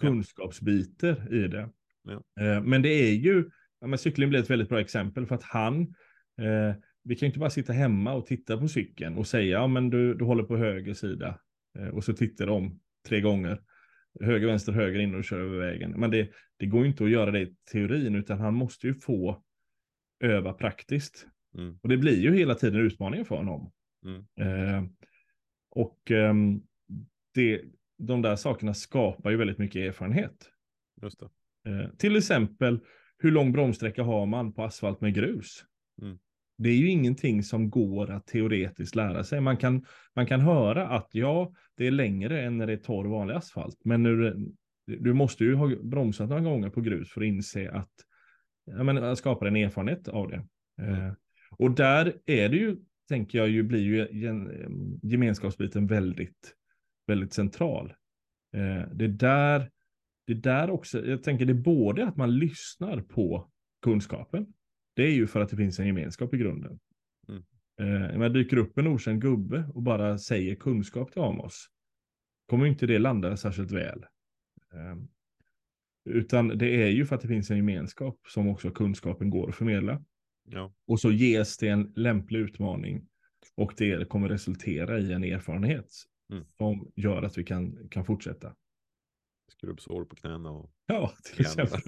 Ja. 0.00 0.08
kunskapsbitar 0.08 1.34
i 1.34 1.48
det. 1.48 1.68
Ja. 2.04 2.44
Eh, 2.44 2.62
men 2.62 2.82
det 2.82 2.88
är 2.88 3.12
ju, 3.12 3.50
ja, 3.80 3.86
men 3.86 3.98
cykling 3.98 4.28
blir 4.28 4.40
ett 4.40 4.50
väldigt 4.50 4.68
bra 4.68 4.80
exempel 4.80 5.26
för 5.26 5.34
att 5.34 5.42
han, 5.42 5.80
eh, 6.40 6.74
vi 7.04 7.16
kan 7.16 7.26
ju 7.26 7.30
inte 7.30 7.38
bara 7.38 7.50
sitta 7.50 7.72
hemma 7.72 8.12
och 8.12 8.26
titta 8.26 8.58
på 8.58 8.68
cykeln 8.68 9.16
och 9.16 9.26
säga, 9.26 9.58
ja 9.58 9.66
men 9.66 9.90
du, 9.90 10.14
du 10.14 10.24
håller 10.24 10.42
på 10.42 10.56
höger 10.56 10.94
sida 10.94 11.38
eh, 11.78 11.88
och 11.88 12.04
så 12.04 12.12
tittar 12.12 12.46
de 12.46 12.80
tre 13.08 13.20
gånger. 13.20 13.60
Höger, 14.20 14.46
vänster, 14.46 14.72
höger 14.72 14.98
in 14.98 15.14
och 15.14 15.24
kör 15.24 15.40
över 15.40 15.58
vägen. 15.58 15.90
Men 15.90 16.10
det, 16.10 16.30
det 16.56 16.66
går 16.66 16.82
ju 16.82 16.88
inte 16.88 17.04
att 17.04 17.10
göra 17.10 17.30
det 17.30 17.40
i 17.40 17.54
teorin 17.72 18.14
utan 18.14 18.40
han 18.40 18.54
måste 18.54 18.86
ju 18.86 18.94
få 18.94 19.42
öva 20.20 20.52
praktiskt. 20.52 21.26
Mm. 21.54 21.78
Och 21.82 21.88
det 21.88 21.96
blir 21.96 22.20
ju 22.20 22.34
hela 22.34 22.54
tiden 22.54 22.80
utmaningen 22.80 23.26
för 23.26 23.36
honom. 23.36 23.72
Mm. 24.04 24.24
Eh, 24.40 24.84
och 25.70 26.10
ehm, 26.10 26.62
det, 27.34 27.62
de 27.98 28.22
där 28.22 28.36
sakerna 28.36 28.74
skapar 28.74 29.30
ju 29.30 29.36
väldigt 29.36 29.58
mycket 29.58 29.76
erfarenhet. 29.76 30.50
Eh, 31.66 31.90
till 31.96 32.16
exempel, 32.16 32.80
hur 33.18 33.30
lång 33.30 33.52
bromssträcka 33.52 34.02
har 34.02 34.26
man 34.26 34.52
på 34.52 34.62
asfalt 34.62 35.00
med 35.00 35.14
grus? 35.14 35.64
Mm. 36.02 36.18
Det 36.56 36.68
är 36.68 36.76
ju 36.76 36.90
ingenting 36.90 37.42
som 37.42 37.70
går 37.70 38.10
att 38.10 38.26
teoretiskt 38.26 38.94
lära 38.94 39.24
sig. 39.24 39.40
Man 39.40 39.56
kan, 39.56 39.84
man 40.14 40.26
kan 40.26 40.40
höra 40.40 40.88
att 40.88 41.08
ja, 41.12 41.52
det 41.76 41.86
är 41.86 41.90
längre 41.90 42.42
än 42.42 42.58
när 42.58 42.66
det 42.66 42.72
är 42.72 42.76
torr 42.76 43.04
vanlig 43.04 43.34
asfalt. 43.34 43.80
Men 43.84 44.02
nu, 44.02 44.36
du 44.86 45.12
måste 45.12 45.44
ju 45.44 45.54
ha 45.54 45.70
bromsat 45.82 46.28
några 46.28 46.42
gånger 46.42 46.70
på 46.70 46.80
grus 46.80 47.10
för 47.10 47.20
att 47.20 47.26
inse 47.26 47.70
att 47.70 47.92
ja, 48.64 48.82
men, 48.82 49.16
skapa 49.16 49.48
en 49.48 49.56
erfarenhet 49.56 50.08
av 50.08 50.28
det. 50.28 50.46
Mm. 50.82 50.94
Eh, 50.94 51.12
och 51.50 51.70
där 51.70 52.16
är 52.26 52.48
det 52.48 52.56
ju, 52.56 52.76
tänker 53.08 53.38
jag, 53.38 53.48
ju, 53.48 53.62
blir 53.62 53.80
ju 53.80 54.08
gemenskapsbiten 55.02 55.86
väldigt, 55.86 56.54
väldigt 57.06 57.32
central. 57.32 57.94
Eh, 58.54 58.88
det 58.92 59.08
där, 59.08 59.70
det 60.26 60.34
där 60.34 60.70
också, 60.70 61.06
jag 61.06 61.22
tänker 61.22 61.46
det 61.46 61.52
är 61.52 61.54
både 61.54 62.06
att 62.06 62.16
man 62.16 62.38
lyssnar 62.38 63.00
på 63.00 63.50
kunskapen, 63.82 64.46
det 64.94 65.02
är 65.02 65.12
ju 65.12 65.26
för 65.26 65.40
att 65.40 65.48
det 65.48 65.56
finns 65.56 65.78
en 65.78 65.86
gemenskap 65.86 66.34
i 66.34 66.38
grunden. 66.38 66.78
Mm. 67.28 67.42
Eh, 67.80 68.18
men 68.18 68.32
dyker 68.32 68.56
upp 68.56 68.78
en 68.78 68.86
okänd 68.86 69.22
gubbe 69.22 69.70
och 69.74 69.82
bara 69.82 70.18
säger 70.18 70.54
kunskap 70.54 71.12
till 71.12 71.22
Amos, 71.22 71.66
kommer 72.46 72.66
inte 72.66 72.86
det 72.86 72.98
landa 72.98 73.36
särskilt 73.36 73.70
väl. 73.70 74.06
Eh, 74.74 74.96
utan 76.04 76.48
det 76.48 76.82
är 76.82 76.88
ju 76.88 77.06
för 77.06 77.16
att 77.16 77.22
det 77.22 77.28
finns 77.28 77.50
en 77.50 77.56
gemenskap 77.56 78.18
som 78.28 78.48
också 78.48 78.70
kunskapen 78.70 79.30
går 79.30 79.48
att 79.48 79.54
förmedla. 79.54 80.04
Ja. 80.44 80.74
Och 80.86 81.00
så 81.00 81.10
ges 81.10 81.58
det 81.58 81.68
en 81.68 81.92
lämplig 81.96 82.40
utmaning 82.40 83.08
och 83.54 83.74
det 83.76 84.08
kommer 84.08 84.28
resultera 84.28 84.98
i 84.98 85.12
en 85.12 85.24
erfarenhet 85.24 85.88
Mm. 86.32 86.44
som 86.56 86.92
gör 86.96 87.22
att 87.22 87.38
vi 87.38 87.44
kan, 87.44 87.88
kan 87.88 88.04
fortsätta. 88.04 88.54
Skrubbsår 89.48 90.04
på 90.04 90.16
knäna 90.16 90.50
och... 90.50 90.70
Ja, 90.86 91.12
till 91.24 91.40
exempel 91.40 91.80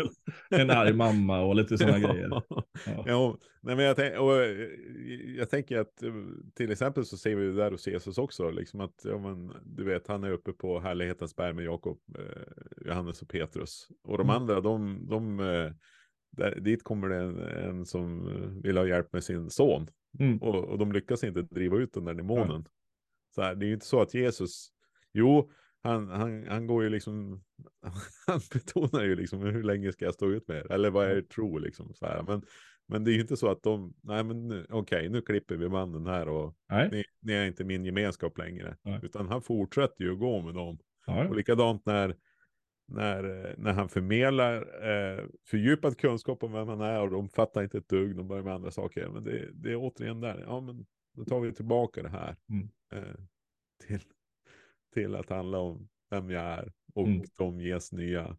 en 0.50 0.70
arg 0.70 0.92
mamma 0.92 1.40
och 1.40 1.56
lite 1.56 1.78
sådana 1.78 1.98
grejer. 1.98 2.28
Ja. 2.28 2.64
Ja, 3.06 3.38
nej, 3.60 3.76
men 3.76 3.84
jag, 3.84 3.96
tänk, 3.96 4.14
eh, 4.14 4.20
jag 5.36 5.50
tänker 5.50 5.78
att 5.78 6.02
eh, 6.02 6.14
till 6.54 6.70
exempel 6.72 7.04
så 7.04 7.16
ser 7.16 7.36
vi 7.36 7.46
det 7.46 7.56
där 7.56 7.70
hos 7.70 7.88
Jesus 7.88 8.18
också, 8.18 8.50
liksom 8.50 8.80
att 8.80 9.04
ja, 9.04 9.18
men, 9.18 9.52
du 9.64 9.84
vet, 9.84 10.06
han 10.06 10.24
är 10.24 10.30
uppe 10.30 10.52
på 10.52 10.80
härlighetens 10.80 11.36
berg 11.36 11.54
med 11.54 11.64
Jakob, 11.64 11.98
eh, 12.18 12.86
Johannes 12.86 13.22
och 13.22 13.28
Petrus. 13.28 13.88
Och 14.04 14.18
de 14.18 14.30
Mm. 14.30 14.42
andra, 14.42 14.60
de, 14.60 15.06
de 15.08 15.40
eh, 15.40 15.72
där, 16.30 16.60
dit 16.60 16.84
kommer 16.84 17.08
det 17.08 17.16
en, 17.16 17.38
en 17.38 17.86
som 17.86 18.30
vill 18.62 18.76
ha 18.76 18.86
hjälp 18.86 19.12
med 19.12 19.24
sin 19.24 19.50
son. 19.50 19.88
Mm. 20.18 20.38
Och, 20.38 20.64
och 20.64 20.78
de 20.78 20.92
lyckas 20.92 21.24
inte 21.24 21.42
driva 21.42 21.76
ut 21.76 21.92
den 21.92 22.04
där 22.04 22.14
demonen. 22.14 22.64
Så 23.34 23.42
här, 23.42 23.54
det 23.54 23.66
är 23.66 23.68
ju 23.68 23.74
inte 23.74 23.86
så 23.86 24.00
att 24.00 24.14
Jesus, 24.14 24.68
jo, 25.12 25.50
han, 25.82 26.08
han, 26.08 26.46
han 26.48 26.66
går 26.66 26.82
ju 26.82 26.88
liksom, 26.90 27.44
han 28.26 28.40
betonar 28.52 29.04
ju 29.04 29.16
liksom 29.16 29.40
hur 29.40 29.62
länge 29.62 29.92
ska 29.92 30.04
jag 30.04 30.14
stå 30.14 30.30
ut 30.30 30.48
med 30.48 30.56
er? 30.56 30.72
Eller 30.72 30.90
vad 30.90 31.10
är 31.10 31.22
tro 31.22 31.58
liksom? 31.58 31.94
Så 31.94 32.06
här. 32.06 32.22
Men, 32.22 32.42
men 32.88 33.04
det 33.04 33.10
är 33.10 33.14
ju 33.14 33.20
inte 33.20 33.36
så 33.36 33.48
att 33.48 33.62
de, 33.62 33.94
nej 34.02 34.24
men 34.24 34.66
okej, 34.70 35.08
nu 35.08 35.22
klipper 35.22 35.56
vi 35.56 35.68
banden 35.68 36.06
här 36.06 36.28
och 36.28 36.54
Nej. 36.70 36.88
ni, 36.92 37.04
ni 37.20 37.32
är 37.32 37.46
inte 37.46 37.64
min 37.64 37.84
gemenskap 37.84 38.38
längre. 38.38 38.76
Nej. 38.82 39.00
Utan 39.02 39.28
han 39.28 39.42
fortsätter 39.42 40.04
ju 40.04 40.12
att 40.12 40.18
gå 40.18 40.42
med 40.42 40.54
dem. 40.54 40.78
Ja, 41.06 41.28
Och 41.28 41.36
likadant 41.36 41.86
när, 41.86 42.16
när, 42.88 43.24
eh, 43.24 43.54
när 43.58 43.72
han 43.72 43.88
förmedlar 43.88 44.56
eh, 44.88 45.24
fördjupad 45.50 45.98
kunskap 45.98 46.42
om 46.42 46.52
vem 46.52 46.68
han 46.68 46.80
är 46.80 47.00
och 47.00 47.10
de 47.10 47.28
fattar 47.28 47.62
inte 47.62 47.78
ett 47.78 47.88
dugg, 47.88 48.16
de 48.16 48.28
börjar 48.28 48.44
med 48.44 48.54
andra 48.54 48.70
saker. 48.70 49.08
Men 49.08 49.24
det, 49.24 49.50
det 49.54 49.70
är 49.72 49.76
återigen 49.76 50.20
där, 50.20 50.44
ja 50.46 50.60
men 50.60 50.86
då 51.16 51.24
tar 51.24 51.40
vi 51.40 51.52
tillbaka 51.52 52.02
det 52.02 52.08
här 52.08 52.36
Mm. 52.50 52.68
eh, 52.92 53.14
till, 53.86 54.00
till 54.96 55.14
att 55.14 55.30
handla 55.30 55.58
om 55.58 55.88
vem 56.10 56.30
jag 56.30 56.42
är 56.44 56.72
och 56.94 57.06
Mm. 57.08 57.22
de 57.38 57.60
ges 57.60 57.92
nya, 57.92 58.36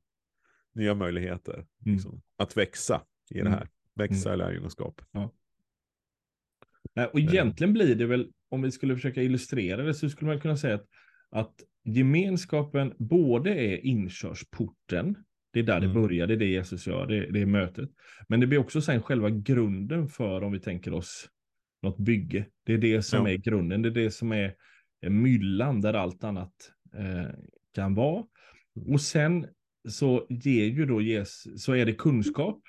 nya 0.75 0.95
möjligheter 0.95 1.53
Mm. 1.53 1.67
liksom, 1.95 2.21
att 2.37 2.57
växa 2.57 3.01
i 3.29 3.33
det 3.33 3.39
Mm. 3.39 3.53
här. 3.53 3.67
Växa 3.95 4.33
i 4.33 4.37
lärjungaskap. 4.37 5.01
Nej, 6.95 7.05
och 7.05 7.19
egentligen 7.19 7.73
blir 7.73 7.95
det 7.95 8.05
väl, 8.05 8.31
om 8.49 8.61
vi 8.61 8.71
skulle 8.71 8.95
försöka 8.95 9.21
illustrera 9.23 9.83
det, 9.83 9.93
så 9.93 10.09
skulle 10.09 10.31
man 10.31 10.39
kunna 10.41 10.57
säga 10.57 10.75
att, 10.75 10.87
att 11.29 11.53
gemenskapen 11.83 12.93
både 12.97 13.49
är 13.49 13.85
inkörsporten, 13.85 15.15
det 15.53 15.59
är 15.59 15.63
där 15.63 15.79
det 15.79 15.85
Mm. 15.87 16.01
börjar, 16.01 16.27
det 16.27 16.33
är 16.33 16.37
det 16.37 16.45
Jesus 16.45 16.87
gör, 16.87 17.07
det, 17.07 17.31
det 17.31 17.41
är 17.41 17.45
mötet. 17.45 17.89
Men 18.27 18.39
det 18.39 18.47
blir 18.47 18.57
också 18.59 18.81
sen 18.81 19.01
själva 19.01 19.29
grunden 19.29 20.07
för, 20.07 20.43
om 20.43 20.51
vi 20.51 20.59
tänker 20.59 20.93
oss 20.93 21.29
något 21.81 21.97
bygge. 21.97 22.45
Det 22.65 22.73
är 22.73 22.77
det 22.77 23.01
som 23.01 23.25
Ja. 23.27 23.33
är 23.33 23.37
grunden, 23.37 23.81
det 23.81 23.89
är 23.89 23.93
det 23.93 24.11
som 24.11 24.31
är 24.31 24.55
myllan 25.01 25.81
där 25.81 25.93
allt 25.93 26.23
annat 26.23 26.71
eh, 26.93 27.29
kan 27.73 27.95
vara. 27.95 28.25
Och 28.93 29.01
sen 29.01 29.47
så 29.89 30.27
ger 30.29 30.65
ju 30.65 30.85
då 30.85 31.01
Jesus, 31.01 31.63
så 31.63 31.73
är 31.73 31.85
det 31.85 31.93
kunskap. 31.93 32.61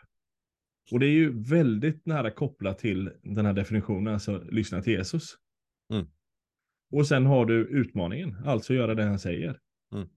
Och 0.92 1.00
det 1.00 1.06
är 1.06 1.12
ju 1.12 1.42
väldigt 1.42 2.06
nära 2.06 2.30
kopplat 2.30 2.78
till 2.78 3.10
den 3.22 3.46
här 3.46 3.52
definitionen, 3.52 4.14
alltså 4.14 4.44
lyssna 4.50 4.82
till 4.82 4.92
Jesus. 4.92 5.34
Mm. 5.92 6.06
Och 6.90 7.06
sen 7.06 7.26
har 7.26 7.46
du 7.46 7.66
utmaningen, 7.66 8.36
alltså 8.44 8.74
göra 8.74 8.94
det 8.94 9.04
han 9.04 9.18
säger. 9.18 9.60
Mm. 9.94 10.08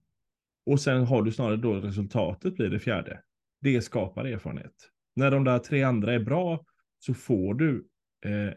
Och 0.66 0.80
sen 0.80 1.04
har 1.04 1.22
du 1.22 1.32
snarare 1.32 1.56
då 1.56 1.74
resultatet 1.74 2.54
blir 2.54 2.70
det 2.70 2.80
fjärde. 2.80 3.22
Det 3.60 3.82
skapar 3.82 4.24
erfarenhet. 4.24 4.74
När 5.16 5.30
de 5.30 5.44
där 5.44 5.58
tre 5.58 5.82
andra 5.82 6.14
är 6.14 6.20
bra 6.20 6.64
så 6.98 7.14
får 7.14 7.54
du 7.54 7.88
eh, 8.24 8.52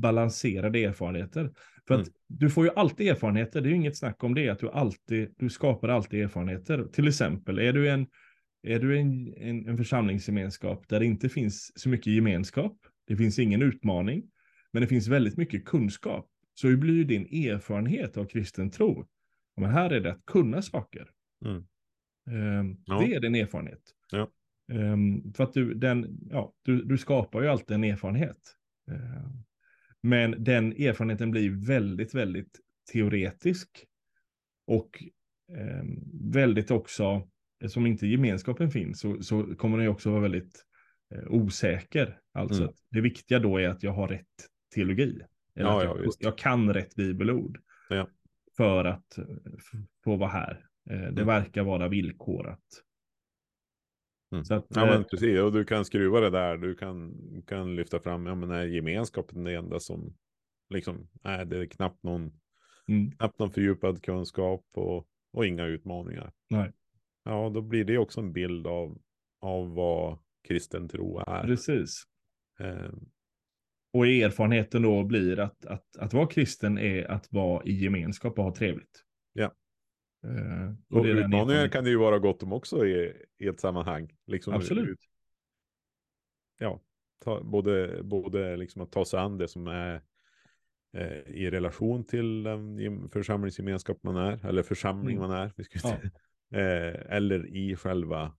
balanserade 0.00 0.84
erfarenheter. 0.84 1.50
För 1.88 1.94
att 1.94 2.00
Mm. 2.00 2.12
du 2.26 2.50
får 2.50 2.64
ju 2.64 2.70
alltid 2.76 3.08
erfarenheter, 3.08 3.60
det 3.60 3.66
är 3.68 3.70
ju 3.70 3.76
inget 3.76 3.96
snack 3.96 4.24
om 4.24 4.34
det, 4.34 4.48
att 4.48 4.58
du 4.58 4.70
alltid, 4.70 5.34
du 5.38 5.48
skapar 5.50 5.88
alltid 5.88 6.24
erfarenheter. 6.24 6.84
Till 6.92 7.08
exempel, 7.08 7.58
är 7.58 7.72
du 7.72 7.90
en, 7.90 8.06
är 8.62 8.78
du 8.80 8.98
en, 8.98 9.34
en, 9.36 9.68
en 9.68 9.76
församlingsgemenskap 9.76 10.88
där 10.88 11.00
det 11.00 11.06
inte 11.06 11.28
finns 11.28 11.72
så 11.80 11.88
mycket 11.88 12.12
gemenskap, 12.12 12.78
det 13.06 13.16
finns 13.16 13.38
ingen 13.38 13.62
utmaning, 13.62 14.30
men 14.72 14.80
det 14.82 14.88
finns 14.88 15.08
väldigt 15.08 15.36
mycket 15.36 15.64
kunskap, 15.64 16.28
så 16.54 16.76
blir 16.76 16.94
ju 16.94 17.04
din 17.04 17.26
erfarenhet 17.50 18.16
av 18.16 18.24
kristen 18.24 18.70
tro, 18.70 19.06
men 19.56 19.70
här 19.70 19.90
är 19.90 20.00
det 20.00 20.12
att 20.12 20.24
kunna 20.26 20.62
saker. 20.62 21.10
Mm. 21.44 21.64
Ehm, 22.30 22.76
Ja. 22.84 22.98
Det 23.00 23.14
är 23.14 23.20
din 23.20 23.34
erfarenhet. 23.34 23.82
Ja. 24.12 24.28
Ehm, 24.72 25.32
för 25.32 25.44
att 25.44 25.52
du, 25.52 25.74
den, 25.74 26.18
ja, 26.30 26.52
du, 26.62 26.82
du 26.82 26.98
skapar 26.98 27.42
ju 27.42 27.48
alltid 27.48 27.74
en 27.74 27.84
erfarenhet. 27.84 28.38
Ehm, 28.90 29.42
men 30.08 30.44
den 30.44 30.72
erfarenheten 30.72 31.30
blir 31.30 31.66
väldigt, 31.66 32.14
väldigt 32.14 32.60
teoretisk. 32.92 33.84
Och 34.66 35.02
ehm, 35.56 35.98
väldigt 36.32 36.70
också, 36.70 37.28
som 37.68 37.86
inte 37.86 38.06
gemenskapen 38.06 38.70
finns, 38.70 39.00
så, 39.00 39.22
så 39.22 39.54
kommer 39.56 39.78
den 39.78 39.88
också 39.88 40.10
vara 40.10 40.20
väldigt 40.20 40.64
eh, 41.14 41.24
osäker. 41.32 42.18
Alltså 42.34 42.62
Mm. 42.62 42.74
det 42.90 43.00
viktiga 43.00 43.38
då 43.38 43.58
är 43.58 43.68
att 43.68 43.82
jag 43.82 43.92
har 43.92 44.08
rätt 44.08 44.26
teologi. 44.74 45.20
Eller 45.54 45.70
Ja, 45.70 45.78
att 45.78 45.84
ja, 45.84 45.96
jag, 45.96 46.02
visst. 46.02 46.22
jag 46.22 46.38
kan 46.38 46.74
rätt 46.74 46.94
bibelord. 46.94 47.58
Ja. 47.88 48.08
För 48.56 48.84
att 48.84 49.18
eh, 49.18 49.24
få 50.04 50.16
vara 50.16 50.30
här. 50.30 50.66
Eh, 50.90 50.96
Det 50.98 51.06
Mm. 51.06 51.26
verkar 51.26 51.62
vara 51.62 51.88
villkorat. 51.88 52.64
Mm. 54.32 54.44
Så 54.44 54.54
att, 54.54 54.66
Ja 54.68 54.82
eh, 54.86 54.88
men 54.88 55.04
precis, 55.04 55.40
och 55.40 55.52
du 55.52 55.64
kan 55.64 55.84
skruva 55.84 56.20
det 56.20 56.30
där, 56.30 56.56
du 56.56 56.74
kan, 56.74 57.14
kan 57.46 57.76
lyfta 57.76 58.00
fram, 58.00 58.26
ja 58.26 58.34
men 58.34 58.50
är 58.50 58.64
gemenskapen 58.64 59.44
det 59.44 59.54
enda 59.54 59.80
som, 59.80 60.14
liksom, 60.74 61.08
nej 61.24 61.46
det 61.46 61.58
är 61.58 61.66
knappt 61.66 62.02
någon, 62.02 62.32
mm, 62.88 63.10
knappt 63.10 63.38
någon 63.38 63.52
fördjupad 63.52 64.02
kunskap 64.02 64.64
och, 64.74 65.08
och 65.32 65.46
inga 65.46 65.64
utmaningar. 65.64 66.32
Nej. 66.50 66.72
Ja, 67.24 67.50
då 67.54 67.62
blir 67.62 67.84
det 67.84 67.98
också 67.98 68.20
en 68.20 68.32
bild 68.32 68.66
av, 68.66 68.98
av 69.40 69.74
vad 69.74 70.18
kristen 70.48 70.88
tro 70.88 71.18
är. 71.18 71.42
precis. 71.46 72.02
Eh, 72.60 72.90
Och 73.92 74.06
erfarenheten 74.06 74.82
då 74.82 75.04
blir 75.04 75.38
att, 75.38 75.66
att, 75.66 75.96
att 75.98 76.12
vara 76.14 76.26
kristen 76.26 76.78
är 76.78 77.10
att 77.10 77.32
vara 77.32 77.64
i 77.64 77.72
gemenskap 77.72 78.38
och 78.38 78.44
ha 78.44 78.54
trevligt. 78.54 79.05
Eh, 80.24 80.96
och 80.98 81.06
den 81.06 81.18
utmaningar 81.18 81.68
kan 81.68 81.84
det 81.84 81.90
ju 81.90 81.96
vara 81.96 82.18
gott 82.18 82.42
om 82.42 82.52
också 82.52 82.86
i, 82.86 83.22
i 83.38 83.46
ett 83.46 83.60
sammanhang. 83.60 84.16
Liksom, 84.26 84.54
Absolut. 84.54 84.88
ut- 84.88 85.00
Ja, 86.58 86.80
ta, 87.24 87.42
både, 87.42 88.00
både 88.02 88.56
liksom 88.56 88.82
att 88.82 88.92
ta 88.92 89.04
sig 89.04 89.20
an 89.20 89.38
det 89.38 89.48
som 89.48 89.66
är 89.66 90.02
eh, 90.96 91.18
i 91.18 91.50
relation 91.50 92.04
till 92.04 92.42
den 92.42 92.78
gem- 92.78 93.08
församlingsgemenskap 93.08 94.02
man 94.02 94.16
är, 94.16 94.46
eller 94.46 94.62
församling 94.62 95.16
Mm. 95.16 95.28
man 95.28 95.38
är, 95.38 95.52
vi 95.56 95.64
ska 95.64 95.78
Ja. 95.88 95.94
eh, 96.58 97.16
eller 97.16 97.46
i 97.46 97.76
själva 97.76 98.34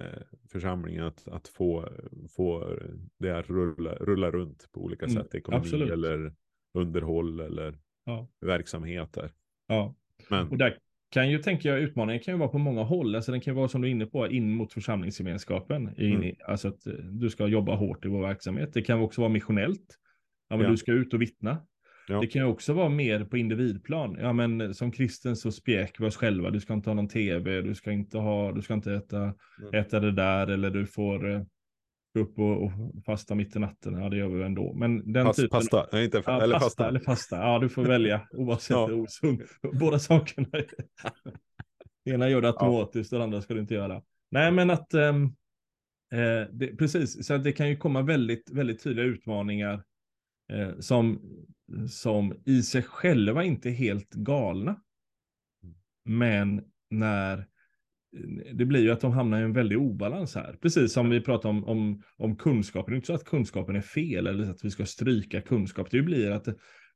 eh, 0.00 0.22
församlingen, 0.48 1.04
att, 1.04 1.28
att 1.28 1.48
få, 1.48 1.88
få 2.36 2.78
det 3.18 3.38
att 3.38 3.50
rulla, 3.50 3.94
rulla 3.94 4.30
runt 4.30 4.72
på 4.72 4.80
olika 4.84 5.06
Mm, 5.06 5.22
sätt, 5.22 5.34
ekonomi 5.34 5.60
absolut. 5.60 5.90
eller 5.90 6.34
underhåll 6.74 7.40
eller 7.40 7.78
Ja. 8.04 8.28
verksamheter. 8.40 9.32
Ja. 9.66 9.94
Men 10.30 10.48
Och 10.48 10.58
där 10.58 10.78
kan 11.10 11.30
ju, 11.30 11.38
tänker 11.38 11.68
jag, 11.68 11.80
utmaningen 11.80 12.22
kan 12.22 12.34
ju 12.34 12.38
vara 12.38 12.48
på 12.48 12.58
många 12.58 12.82
håll. 12.82 13.14
Alltså 13.14 13.32
den 13.32 13.40
kan 13.40 13.54
ju 13.54 13.56
vara 13.56 13.68
som 13.68 13.80
du 13.80 13.88
är 13.88 13.92
inne 13.92 14.06
på, 14.06 14.28
in 14.28 14.50
mot 14.50 14.72
församlingsgemenskapen. 14.72 15.90
In 15.96 16.14
Mm. 16.16 16.34
alltså 16.46 16.68
att 16.68 16.86
eh, 16.86 16.92
du 16.92 17.30
ska 17.30 17.46
jobba 17.46 17.74
hårt 17.74 18.04
i 18.04 18.08
vår 18.08 18.22
verksamhet. 18.22 18.70
Det 18.72 18.82
kan 18.82 19.00
också 19.00 19.20
vara 19.20 19.28
missionellt. 19.32 19.96
Ja, 20.48 20.56
men 20.56 20.64
Ja. 20.64 20.70
du 20.70 20.76
ska 20.76 20.92
ut 20.92 21.14
och 21.14 21.22
vittna. 21.22 21.58
Det 22.20 22.26
kan 22.26 22.42
ju 22.42 22.48
också 22.48 22.72
vara 22.72 22.88
mer 22.88 23.24
på 23.24 23.36
individplan. 23.36 24.16
Ja, 24.20 24.32
men 24.32 24.74
som 24.74 24.90
kristen 24.90 25.36
så 25.36 25.52
spjäk 25.52 26.00
vi 26.00 26.06
oss 26.06 26.16
själva. 26.16 26.50
Du 26.50 26.60
ska 26.60 26.74
inte 26.74 26.90
ha 26.90 26.94
någon 26.94 27.08
tv, 27.08 27.60
du 27.60 27.74
ska 27.74 27.92
inte 27.92 28.18
ha, 28.18 28.52
du 28.52 28.62
ska 28.62 28.74
inte 28.74 28.92
äta, 28.94 29.18
mm. 29.18 29.34
äta 29.74 30.00
det 30.00 30.12
där 30.12 30.46
eller 30.46 30.70
du 30.70 30.86
får 30.86 31.30
eh, 31.30 31.42
gå 32.14 32.20
upp 32.20 32.38
och, 32.38 32.64
och, 32.64 32.72
fasta 33.06 33.34
mitt 33.34 33.56
i 33.56 33.58
natten. 33.58 33.94
Ja, 33.94 34.08
det 34.08 34.16
gör 34.16 34.28
vi 34.28 34.42
ändå. 34.42 34.74
Men 34.74 35.12
den 35.12 35.26
Pass, 35.26 35.36
typen... 35.36 35.50
Pasta, 35.50 35.86
Nej, 35.92 36.04
inte, 36.04 36.22
ja, 36.26 36.42
eller 36.42 36.54
pasta, 36.54 36.66
pasta. 36.66 36.88
Eller 36.88 37.00
pasta. 37.00 37.36
Ja, 37.36 37.58
du 37.58 37.68
får 37.68 37.84
välja 37.84 38.28
oavsett 38.32 38.70
ja. 38.70 38.92
osund. 38.92 39.42
Båda 39.80 39.98
sakerna. 39.98 40.48
det 42.04 42.10
ena 42.10 42.28
gör 42.28 42.40
det 42.40 42.48
automatiskt, 42.48 43.12
ja. 43.12 43.18
det 43.18 43.24
andra 43.24 43.42
ska 43.42 43.54
du 43.54 43.60
inte 43.60 43.74
göra. 43.74 44.02
Nej, 44.30 44.52
men 44.52 44.70
att 44.70 44.94
um, 44.94 45.24
eh, 46.12 46.48
det, 46.52 46.76
precis, 46.78 47.26
så 47.26 47.36
det 47.36 47.52
kan 47.52 47.68
ju 47.68 47.76
komma 47.76 48.02
väldigt, 48.02 48.50
väldigt 48.50 48.82
tydliga 48.82 49.06
utmaningar 49.06 49.84
eh, 50.52 50.78
som, 50.78 51.20
som 51.88 52.42
i 52.44 52.62
sig 52.62 52.82
själva 52.82 53.44
inte 53.44 53.68
är 53.68 53.72
helt 53.72 54.14
galna. 54.14 54.80
Mm. 55.62 55.74
Men 56.04 56.64
när 56.90 57.49
det 58.52 58.64
blir 58.64 58.80
ju 58.80 58.90
att 58.90 59.00
de 59.00 59.12
hamnar 59.12 59.40
i 59.40 59.44
en 59.44 59.52
väldig 59.52 59.78
obalans 59.78 60.34
här. 60.34 60.58
Precis 60.62 60.92
som 60.92 61.10
vi 61.10 61.20
pratar 61.20 61.48
om, 61.48 61.64
om, 61.64 62.02
om 62.16 62.36
kunskapen. 62.36 62.92
Det 62.92 62.94
är 62.94 62.96
inte 62.96 63.06
så 63.06 63.14
att 63.14 63.24
kunskapen 63.24 63.76
är 63.76 63.80
fel 63.80 64.26
eller 64.26 64.50
att 64.50 64.64
vi 64.64 64.70
ska 64.70 64.86
stryka 64.86 65.40
kunskap. 65.40 65.90
Det 65.90 66.02
blir 66.02 66.30
att 66.30 66.48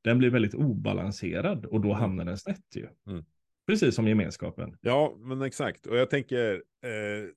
den 0.03 0.17
blir 0.17 0.29
väldigt 0.29 0.53
obalanserad 0.53 1.65
och 1.65 1.81
då 1.81 1.89
mm. 1.89 2.01
hamnar 2.01 2.25
den 2.25 2.37
snett 2.37 2.75
ju. 2.75 2.87
Mm. 3.07 3.25
Precis 3.67 3.95
som 3.95 4.07
gemenskapen. 4.07 4.77
Ja, 4.81 5.15
men 5.19 5.41
exakt. 5.41 5.85
Och 5.85 5.97
jag 5.97 6.09
tänker 6.09 6.53
eh, 6.83 7.29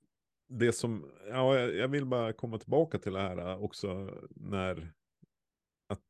det 0.49 0.73
som, 0.73 1.11
ja, 1.29 1.59
jag 1.59 1.89
vill 1.89 2.07
bara 2.07 2.33
komma 2.33 2.59
tillbaka 2.59 2.99
till 2.99 3.13
det 3.13 3.21
här 3.21 3.63
också 3.63 4.11
när 4.31 4.93
att, 5.89 6.01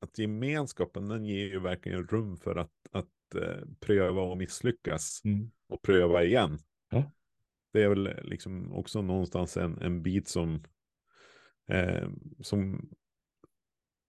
att 0.00 0.18
gemenskapen, 0.18 1.08
den 1.08 1.24
ger 1.24 1.46
ju 1.46 1.60
verkligen 1.60 2.06
rum 2.06 2.36
för 2.36 2.56
att, 2.56 2.72
att 2.92 3.34
eh, 3.34 3.66
pröva 3.80 4.22
och 4.22 4.38
misslyckas 4.38 5.22
mm. 5.24 5.50
och 5.68 5.82
pröva 5.82 6.24
igen. 6.24 6.58
Ja. 6.90 7.12
Det 7.72 7.82
är 7.82 7.88
väl 7.88 8.10
liksom 8.22 8.72
också 8.72 9.02
någonstans 9.02 9.56
en, 9.56 9.78
en 9.82 10.02
bit 10.02 10.28
som, 10.28 10.64
eh, 11.68 12.08
som 12.40 12.90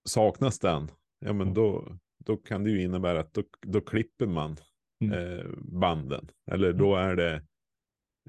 saknas 0.08 0.58
den. 0.58 0.90
Ja, 1.18 1.32
men 1.32 1.54
då, 1.54 1.98
då 2.18 2.36
kan 2.36 2.64
det 2.64 2.70
ju 2.70 2.82
innebära 2.82 3.20
att 3.20 3.34
då, 3.34 3.42
då 3.60 3.80
klipper 3.80 4.26
man 4.26 4.56
mm. 5.00 5.18
eh, 5.18 5.46
banden. 5.58 6.28
Eller 6.50 6.68
mm. 6.68 6.78
då 6.78 6.96
är 6.96 7.16
det, 7.16 7.34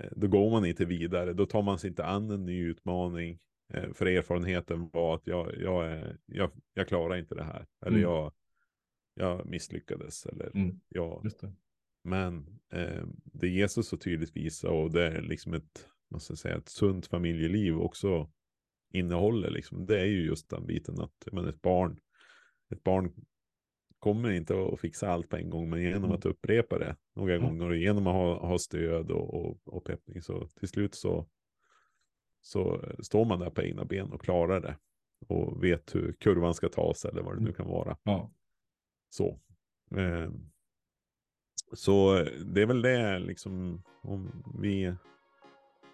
eh, 0.01 0.09
då 0.11 0.27
går 0.27 0.51
man 0.51 0.65
inte 0.65 0.85
vidare. 0.85 1.33
Då 1.33 1.45
tar 1.45 1.61
man 1.61 1.79
sig 1.79 1.89
inte 1.89 2.05
an 2.05 2.31
en 2.31 2.45
ny 2.45 2.63
utmaning. 2.63 3.39
Eh, 3.73 3.93
för 3.93 4.05
erfarenheten 4.05 4.89
var 4.93 5.15
att 5.15 5.27
jag, 5.27 5.57
jag, 5.57 5.85
är, 5.85 6.17
jag, 6.25 6.51
jag 6.73 6.87
klarar 6.87 7.15
inte 7.17 7.35
det 7.35 7.43
här. 7.43 7.67
Eller 7.85 7.97
mm. 7.97 8.01
jag, 8.01 8.33
jag 9.13 9.45
misslyckades. 9.45 10.25
Eller 10.25 10.55
mm. 10.55 10.79
jag, 10.89 11.31
men 12.03 12.59
eh, 12.71 13.03
det 13.23 13.47
Jesus 13.47 13.87
så 13.87 13.97
tydligt 13.97 14.35
visar 14.35 14.69
och 14.69 14.91
det 14.91 15.07
är 15.07 15.21
liksom 15.21 15.53
ett, 15.53 15.87
måste 16.09 16.37
säga, 16.37 16.57
ett 16.57 16.69
sunt 16.69 17.07
familjeliv 17.07 17.77
också 17.77 18.31
innehåller 18.93 19.49
liksom. 19.49 19.85
Det 19.85 19.99
är 19.99 20.05
ju 20.05 20.25
just 20.25 20.49
den 20.49 20.65
biten 20.65 20.99
att 20.99 21.27
men 21.31 21.47
ett 21.47 21.61
barn, 21.61 21.99
ett 22.69 22.83
barn 22.83 23.13
kommer 23.99 24.31
inte 24.31 24.53
att 24.73 24.79
fixa 24.79 25.07
allt 25.07 25.29
på 25.29 25.37
en 25.37 25.49
gång, 25.49 25.69
men 25.69 25.81
genom 25.81 26.03
mm. 26.03 26.11
att 26.11 26.25
upprepa 26.25 26.79
det 26.79 26.95
några 27.15 27.35
mm. 27.35 27.47
gånger 27.47 27.69
och 27.69 27.77
genom 27.77 28.07
att 28.07 28.13
ha, 28.13 28.47
ha 28.47 28.59
stöd 28.59 29.11
och, 29.11 29.33
och, 29.33 29.59
och 29.65 29.85
peppning 29.85 30.21
så 30.21 30.47
till 30.47 30.67
slut 30.67 30.95
så, 30.95 31.27
så 32.41 32.85
står 33.03 33.25
man 33.25 33.39
där 33.39 33.49
på 33.49 33.61
egna 33.61 33.85
ben 33.85 34.11
och 34.11 34.21
klarar 34.21 34.61
det 34.61 34.77
och 35.27 35.63
vet 35.63 35.95
hur 35.95 36.13
kurvan 36.13 36.53
ska 36.53 36.69
tas 36.69 37.05
eller 37.05 37.21
vad 37.21 37.33
det 37.35 37.39
nu 37.39 37.49
mm. 37.49 37.53
kan 37.53 37.67
vara. 37.67 37.97
Ja. 38.03 38.31
Så. 39.09 39.39
Eh, 39.95 40.31
så 41.73 42.25
det 42.45 42.61
är 42.61 42.65
väl 42.65 42.81
det 42.81 43.19
liksom 43.19 43.81
om 44.01 44.43
vi, 44.59 44.93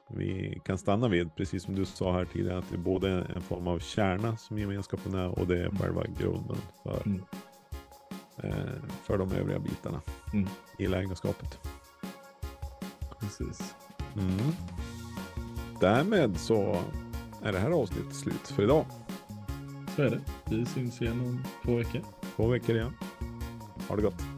vi 0.10 0.60
kan 0.66 0.78
stanna 0.78 1.08
vid, 1.08 1.36
precis 1.36 1.64
som 1.64 1.76
du 1.76 1.86
sa 1.86 2.14
här 2.14 2.26
tidigare, 2.26 2.58
att 2.58 2.70
det 2.70 2.76
är 2.76 2.80
både 2.80 3.28
en 3.36 3.42
form 3.42 3.68
av 3.68 3.80
kärna 3.80 4.38
som 4.38 4.60
gemenskapen 4.60 5.14
är 5.14 5.40
och 5.40 5.48
det 5.48 5.58
är 5.58 5.66
mm. 5.66 5.78
själva 5.78 6.04
grunden 6.20 6.58
för, 6.84 7.02
mm. 7.06 7.22
eh, 8.38 8.82
för 9.04 9.18
de 9.18 9.32
övriga 9.32 9.60
bitarna 9.60 10.02
mm. 10.34 10.50
i 10.80 10.88
lägenskapet. 10.88 11.60
Precis. 13.20 13.76
Mm. 14.16 14.54
Därmed 15.80 16.38
så 16.38 16.82
är 17.44 17.52
det 17.52 17.60
här 17.60 17.72
avsnittet 17.72 18.16
slut 18.16 18.48
för 18.48 18.64
idag. 18.64 18.86
Så 19.96 20.02
är 20.02 20.10
det. 20.10 20.22
Vi 20.50 20.66
syns 20.66 21.02
igen 21.02 21.22
om 21.22 21.44
två 21.66 21.76
veckor. 21.76 22.02
Två 22.36 22.48
veckor 22.48 22.76
igen. 22.76 22.94
Ha 23.88 23.96
det 23.96 24.02
gott. 24.02 24.37